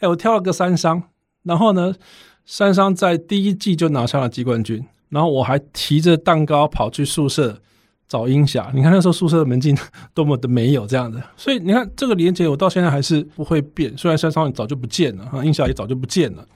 [0.00, 1.02] 哎，我挑了个三商，
[1.42, 1.94] 然后呢，
[2.46, 4.84] 三商在第一季就拿下了季冠军。
[5.10, 7.60] 然后我还提着蛋糕跑去宿舍
[8.06, 8.70] 找英侠。
[8.74, 9.76] 你看那时候宿舍的门禁
[10.12, 11.22] 多么的没有这样的。
[11.36, 13.96] 所以你看这个连接，我到现在还是不会变。
[13.96, 16.46] 虽然三商早就不见了，哈，鹰侠也早就不见了。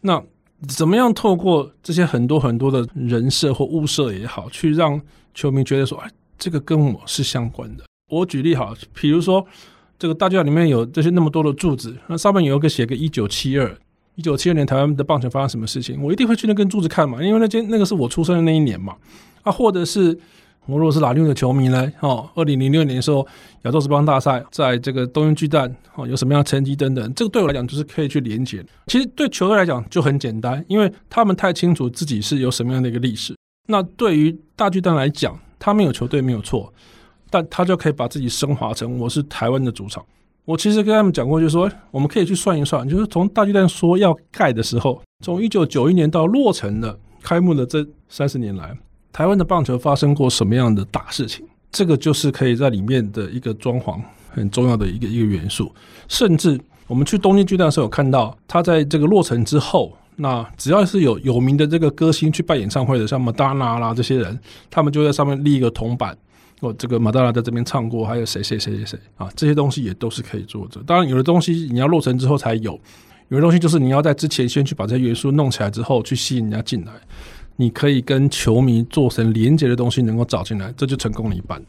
[0.00, 0.22] 那。
[0.68, 5.00] 怎么样透过这些很多很多的人设或物设也好，去让
[5.34, 7.84] 球迷觉得说，哎，这个跟我是相关的。
[8.10, 9.46] 我举例好，比如说
[9.98, 13.76] 这个大剧院里面有这些那么多的柱子，那上面有一个写个一九七二，
[14.14, 18.94] 一九七二年台湾的棒球发生什么事情，我一定会去那根柱子看嘛，因为那间那个是我出生的那一年嘛，
[19.42, 20.18] 啊，或者是。
[20.66, 21.92] 我如果是拉力的球迷呢？
[22.00, 23.26] 哦，二零零六年的时候，
[23.62, 28.64] 亚洲之邦大赛在这个东京巨蛋哦，有什么样的成绩等等，这个对我来讲就是可以去连结。
[28.86, 33.34] 其实对球队来讲就很简单，因为他们太清楚自己是有什么样的一个历史。
[33.68, 36.72] 那对于大巨蛋来讲，他们有球队没有错，
[37.30, 40.04] 但他就可以把自己升华成我是台湾的主场。
[40.46, 48.76] 我其实跟他们讲过，就是说我们可以去算一算，就是从大巨蛋说要盖的时候，从一九九一年到落成的开幕的这三十年来。
[49.14, 51.46] 台湾的棒球发生过什么样的大事情？
[51.70, 55.72] 这个就是可以在里面的一个装潢很重要的一个一个元素。
[56.08, 64.36] 甚至我们去东京巨蛋的时候有看到，他在这个落成之后，那只要是有有名的这个歌星去办演唱会的，像马达拉啦这些人，
[64.68, 66.16] 他们就在上面立一个铜板，
[66.58, 70.82] 哦，这个马达拉在这边唱过，还有谁谁谁谁谁啊，这些东西也都是可以做的。
[70.84, 72.76] 当然，有的东西你要落成之后才有，
[73.28, 76.92] 有的东西就是你要在之前先去把这些元素弄起来之后，去吸引人家进来。
[77.56, 81.66] 你可以跟球迷做成连接的东西，能够找进来，这就成功了一半了。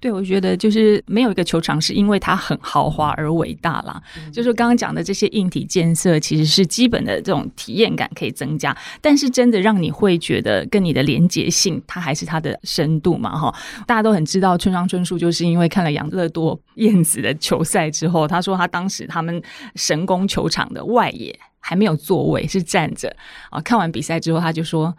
[0.00, 4.00] 对，我觉得就是没有一个球场是因为它很豪华而伟大啦。
[4.16, 13.36] 嗯、就是刚刚讲的这些硬体建设，其实是基本的这种体验感可以增加，但是真的让你会觉得跟你的连接性，它还是它的深度嘛？
[13.36, 13.52] 哈，
[13.88, 19.42] 大家都很知道村上春树，就是因为看了养乐多燕子的球赛之后，他说他当时他们
[19.74, 23.12] 神宫球场的外野还没有座位，是站着
[23.50, 23.60] 啊。
[23.60, 24.96] 看完比赛之后，他就说。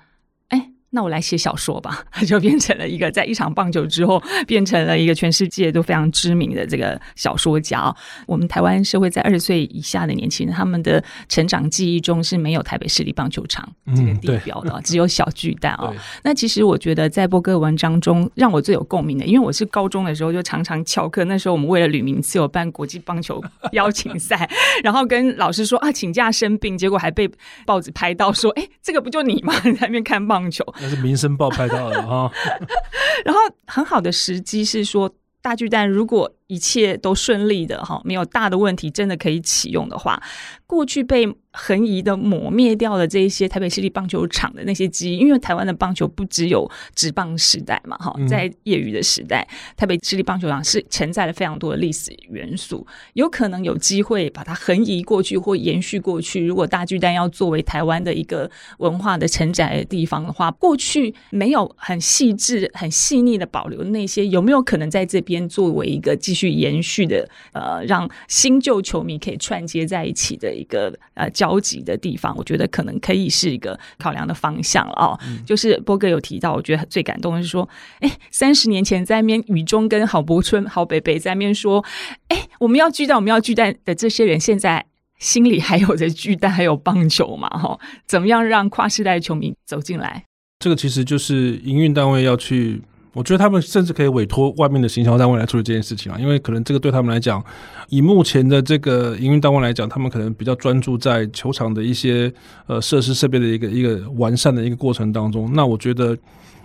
[0.91, 7.95] 那我来写小说吧， 就变成了一个在一场棒球之后，变成了一个全世界都非常知名的这个小说家。
[8.25, 15.93] 我们台湾社会在二十岁以下的年轻人，他们的成长记忆中是没有台北市立棒球场这个地标的，嗯、只有小巨蛋啊。
[16.23, 24.49] 那其实我觉得，在波哥的文章中，让我最有共鸣的，因为我是高中的时候就常常翘课，那时候我们为了吕名次有办国际棒球 邀请赛，
[24.83, 27.29] 然后跟老师说啊，请假生病，结果还被
[27.65, 29.53] 报纸拍到说，哎，这个不就你吗？
[29.63, 30.65] 你 在那边看棒球。
[30.81, 32.31] 那是《民生报》拍到的哈，
[33.25, 40.21] 然后很好的时机是说，大巨蛋如果一切都顺利的哈，没有大的问题，真的可以启用的话，
[40.69, 41.35] 过去被。
[41.51, 49.45] 横移的抹灭掉了这一些台北市立棒球场的那些记忆，因为台湾的棒球不只有职棒时代嘛，哈，在业余的时代，
[49.75, 56.45] 台北市立棒球场是承载了非常多的历史元素，有可能有机会把它横移过去或延续过去。
[56.45, 71.27] 如果大巨蛋要作为台湾的一个文化的承载的地方的话，过去没有很细致、很细腻的保留那些，有没有可能在这边作为一个继续延续的，呃，让新旧球迷可以串接在一起的一个呃。
[71.39, 75.17] 交集的地方，我觉得可能可以是一个考量的方向了哦。
[75.25, 81.85] 嗯、就是波哥有提到，我觉得最感动的是说，哎，三十年前在那边雨中跟郝柏村、郝北北在那边说，
[82.27, 84.85] 哎，我们要巨蛋，我们要巨蛋的这些人，现在
[85.19, 87.47] 心里还有着巨蛋，还有棒球嘛？
[87.47, 90.25] 哈、哦，怎么样让跨世代的球迷走进来？
[90.59, 92.81] 这个其实就是营运单位要去。
[93.13, 97.43] 我觉得他们甚至可以委托外面的行销单位来处理这件事情啊，因为可能这个对他们来讲，
[97.89, 102.31] 以目前的这个营运单位来讲，他们可能比较专注在球场的一些
[102.67, 105.51] 呃设施设备的一个一个完善的一个过程当中。
[105.53, 106.15] 那我觉得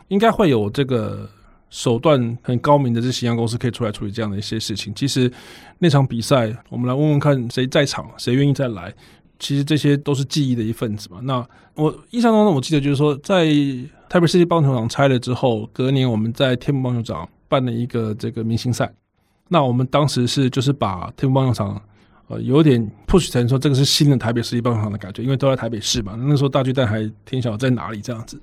[0.09, 1.29] 应该会有这个
[1.71, 4.95] 手段很高明的这行销公司可以出来处理这样的一些事情。
[4.95, 5.33] 其实
[5.79, 8.93] 那场比赛，我们来问问看谁在场，谁愿意再来。
[9.45, 11.21] 其实这些都是记忆的一份子嘛。
[11.23, 13.47] 那我印象当中，我记得就是说在。
[14.07, 18.89] 台北世界棒球场拆了之后，隔年我们在天母棒球场办了一个这个明星赛。
[19.49, 21.83] 那我们当时是就是把天母棒球场
[22.29, 26.15] 呃有点 push 成说这个是新的台北世界棒球场的感觉，因为都在台北市嘛。
[26.17, 28.41] 那时候大巨蛋还天晓在哪里这样子，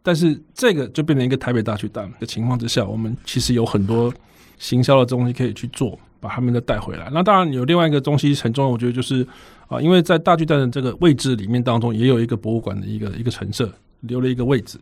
[0.00, 4.14] 但是这个就变成一个台北大巨蛋的情况之下，我们其实有很多
[4.58, 7.10] 行销的东西可以去做，把他们都带回来。
[7.12, 9.26] 那当然有另外一个东西很重要，我觉得就是
[9.70, 13.72] 啊，因为在大巨蛋的这个位置里面当中，也有一个博物馆的一个一个陈设。
[14.04, 14.78] 留了一个位置，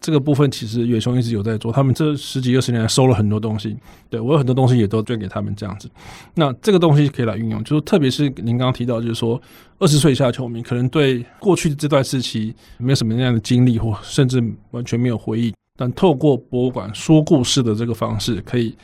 [0.00, 1.70] 这个部分其实远雄一直有在做。
[1.70, 3.76] 他们这十几二十年来收了很多东西，
[4.08, 5.86] 对我有很多东西也都捐给他们这样子。
[6.34, 9.38] 那这个东西可以来运用，就是特别是您刚刚提到，就是说
[9.78, 15.52] 二十岁以下的球迷可能对过去的这段时期没有什么那样的经历，或甚至完全没有回忆。
[15.76, 18.74] 但透过博物馆说故事的这个方式，可以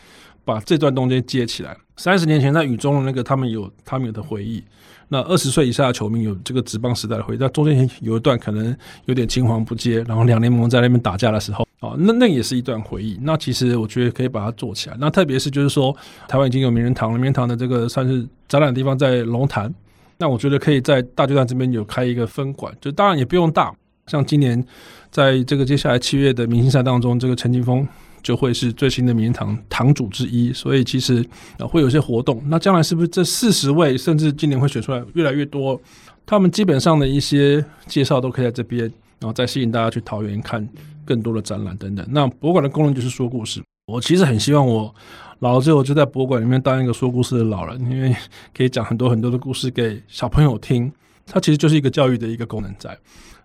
[0.44, 1.74] 把这段东西接起来。
[2.00, 4.64] 三十年前在雨中的那个，他们有他们有的回忆。
[5.08, 8.74] 那二十岁以下的球迷有这个职棒时代的回忆，那中间有一段可能
[9.04, 13.18] 有点青黄不接，然后两联盟在那边打架的时候，啊，那那也是一段回忆。
[13.20, 14.96] 那其实我觉得可以把它做起来。
[14.98, 15.94] 那特别是就是说，
[16.26, 19.70] 台湾已经有名人堂了，名人堂的这个算是展览地方在龙潭，
[20.16, 23.70] 那我觉得可以在大巨蛋这边有开一个分馆，就当然也不用大，
[24.06, 24.64] 像今年
[25.10, 27.86] 在这个接下来七月的明星赛当中，这个陈金锋。
[28.22, 31.24] 就会是最新的名人堂堂主之一，所以其实
[31.58, 32.42] 啊会有些活动。
[32.46, 35.80] 那将来是不是这四十位，甚至今年会选出来越来越多？
[36.26, 38.82] 他们基本上的一些介绍都可以在这边，
[39.18, 40.66] 然后再吸引大家去桃园看
[41.04, 42.06] 更多的展览等等。
[42.10, 43.60] 那博物馆的功能就是说故事。
[43.86, 44.94] 我其实很希望我
[45.40, 48.14] 老了之后就在博物馆里面当一个说故事的老人，因为
[48.56, 50.92] 可以讲很多很多的故事给小朋友听。
[51.26, 52.96] 它其实就是一个教育的一个功能在，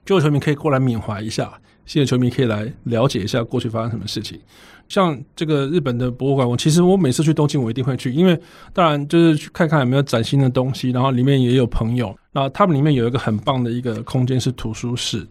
[0.06, 1.52] 旧球迷可以过来缅怀一下。
[1.86, 4.40] 新的球迷可以来了解一下过去发生什么事情，
[4.90, 8.40] 像这个日本的博物馆，我其实我每次去东京，我一定会去，因为
[8.74, 15.26] 当然就是去看看有没有崭新的东西，然后里面也有朋友，那他们里面有一个很棒的一个空间是图书室，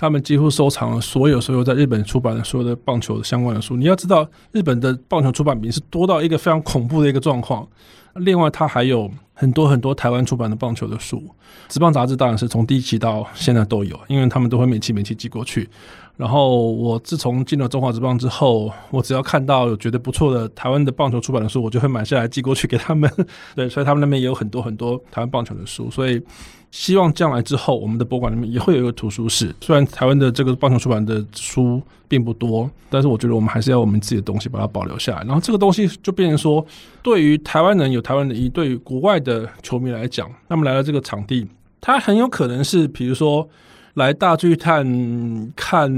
[0.00, 3.76] 他们几乎收藏了所有所有在日本出版的所有的棒球相关的书。
[3.76, 7.68] 你要知道，日本的棒球出版品是多到一个非常恐怖的一个状况。
[8.14, 11.22] 另外，它还有很多很多台湾出版的棒球的书，
[11.68, 15.68] 职棒杂志当然是从第一期到现在都有，因为他们都会每期每期寄过去。
[16.16, 23.10] 然后我自从进了中华职棒之后，我只要看到有觉得不错的台湾的棒球出版的书，我就会买下来寄过去给他们。
[23.54, 26.22] 对，所以他们那边也有很多很多台湾棒球的书，所以。
[26.70, 29.52] 希望将来之后，我们的博物馆里面也会有一个图书室。
[29.60, 35.24] 虽然台湾的这个棒球出版的书并不多，但是我觉得我们还是要我们自己的东西把它保留下来。
[35.24, 36.64] 然后这个东西就变成说，
[37.02, 41.44] 对于台湾人有台湾的意义，对于国外的球迷来讲，那么来到这个场地，
[41.80, 43.48] 他很有可能是，比如说
[43.94, 45.90] 来大巨蛋看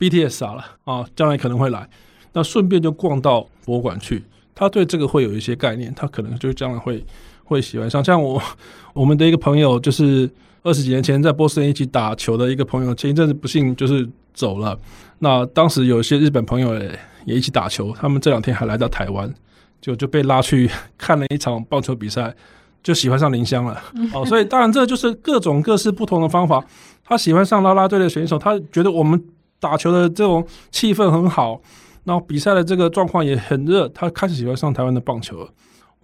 [0.00, 1.88] BTS 了啊，将来可能会来，
[2.32, 7.04] 那顺便就逛到博物馆去，他对这个会有一些概念，他可能就将来会。
[7.48, 8.04] 会喜欢上。
[8.04, 8.40] 像我
[8.92, 10.30] 我们的一个朋友，就是
[10.62, 14.78] 二十几年前在波士顿一起打球的一个朋友，前一阵子不幸就是走了。
[15.18, 19.32] 那当时有一些日本朋友也也一起打球，他们这两天还来到台湾，
[19.80, 22.34] 就就被拉去看了一场棒球比赛，
[22.82, 23.82] 就喜欢上林香了。
[24.12, 26.64] 哦，所以当然这就是各种各式不同的方法。
[27.04, 29.18] 他喜欢上啦啦队的选手，他觉得我们
[29.58, 31.58] 打球的这种气氛很好，
[32.04, 35.48] 然后比赛的这个状况也很热，他开始喜欢上台湾的棒球了。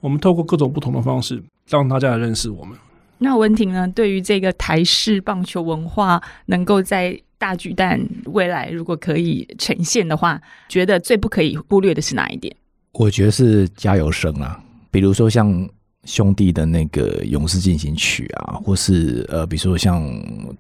[0.05, 2.77] 我们透过各种不同的方式，让大家来认识我们。
[3.17, 3.89] 那文婷呢？
[3.89, 10.39] 对于这个台式棒球文化，能够在大巨蛋未来如果可以呈现的话，
[10.69, 12.55] 觉得最不可以忽略的是哪一点？
[12.93, 15.67] 我觉得是加油声啊，比如说像。
[16.07, 20.07] 兄弟的那个《勇士进行曲》啊，或是呃，比如说像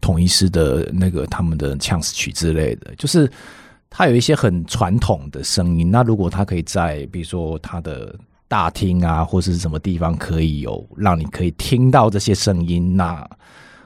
[0.01, 3.30] 统一师的那个他们的呛死曲之类的，就是
[3.90, 5.90] 它有一些很传统的声音。
[5.90, 8.18] 那如果它可以在比如说它的
[8.49, 13.28] 大厅啊，或是什么地方可以有让你可以听到这些声音，那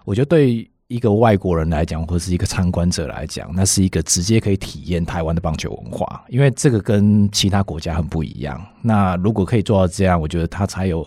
[0.04, 8.60] 我觉得对一个外国人来讲，或是一个参观者来讲，那是一个直接可以体验台湾的棒球文化，因为这个跟其他国家很不一样。
[8.82, 11.06] 那如果可以做到这样，我觉得他才有。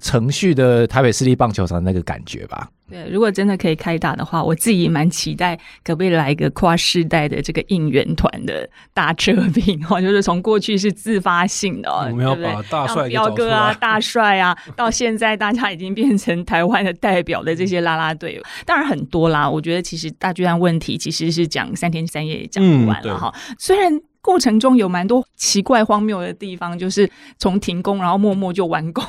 [0.00, 2.68] 程序的台北市立棒球场那个感觉吧。
[2.90, 19.48] 对，如果真的可以开打的话，我自己也蛮期待，可不可以来一个跨世代的这个应援团的大撤兵哈， 就是从过去是自发性的，我们要把大帅彪哥啊、 大帅啊，到现在大家已经变成台湾的代表的这些啦啦队，当然很多啦。
[19.48, 24.00] 我觉得其实大巨蛋问题其实是讲三天三夜也讲不完了哈、嗯，虽然。
[24.24, 27.08] 过程中有蛮多奇怪荒谬的地方，就是
[27.38, 29.04] 从停工然后默默就完工，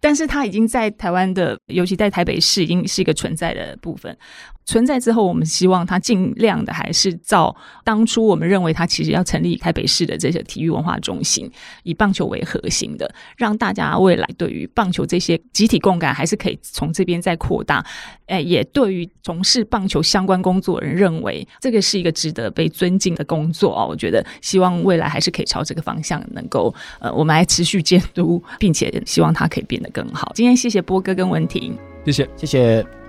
[0.00, 4.18] 但是它已经在台湾的，尤其在台北市已经是一个存在的部分。
[4.66, 7.54] 存在之后，我们希望它尽量的还是照
[7.84, 11.50] 当初我们认为它其实要成立台北市的这些体育文化中心，
[11.84, 17.84] 以棒球为核心的，让大家未来对于棒球这些集体共感还是可以从这边再扩大。
[18.26, 30.32] 哎，也对于从事棒球相关工作的人认为这个是一个值得被尊敬的工作哦，我觉得希望未来还是可以朝这个方向能够呃，我们来持续监督，并且希望它可以变得更好。
[30.34, 33.05] 今天谢谢波哥跟文婷，谢谢谢谢。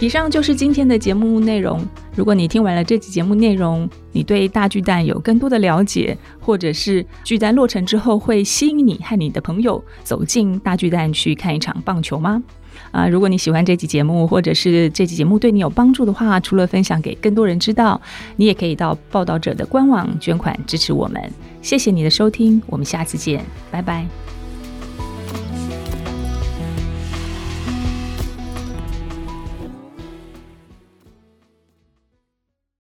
[0.00, 1.86] 以上就是今天的节目内容。
[2.16, 12.42] 如果你听完了这期节目内容，你对大巨蛋有更多的了解，或者是巨蛋落成之后会吸引你和你的朋友走进大巨蛋去看一场棒球吗？
[12.92, 18.00] 啊，如果你喜欢这期节目，或者是这期节目对你有帮助的话，除了分享给更多人知道，
[18.36, 21.22] 你也可以到报道者的官网捐款支持我们。
[21.60, 24.29] 谢谢你的收听，我们下次见，拜拜。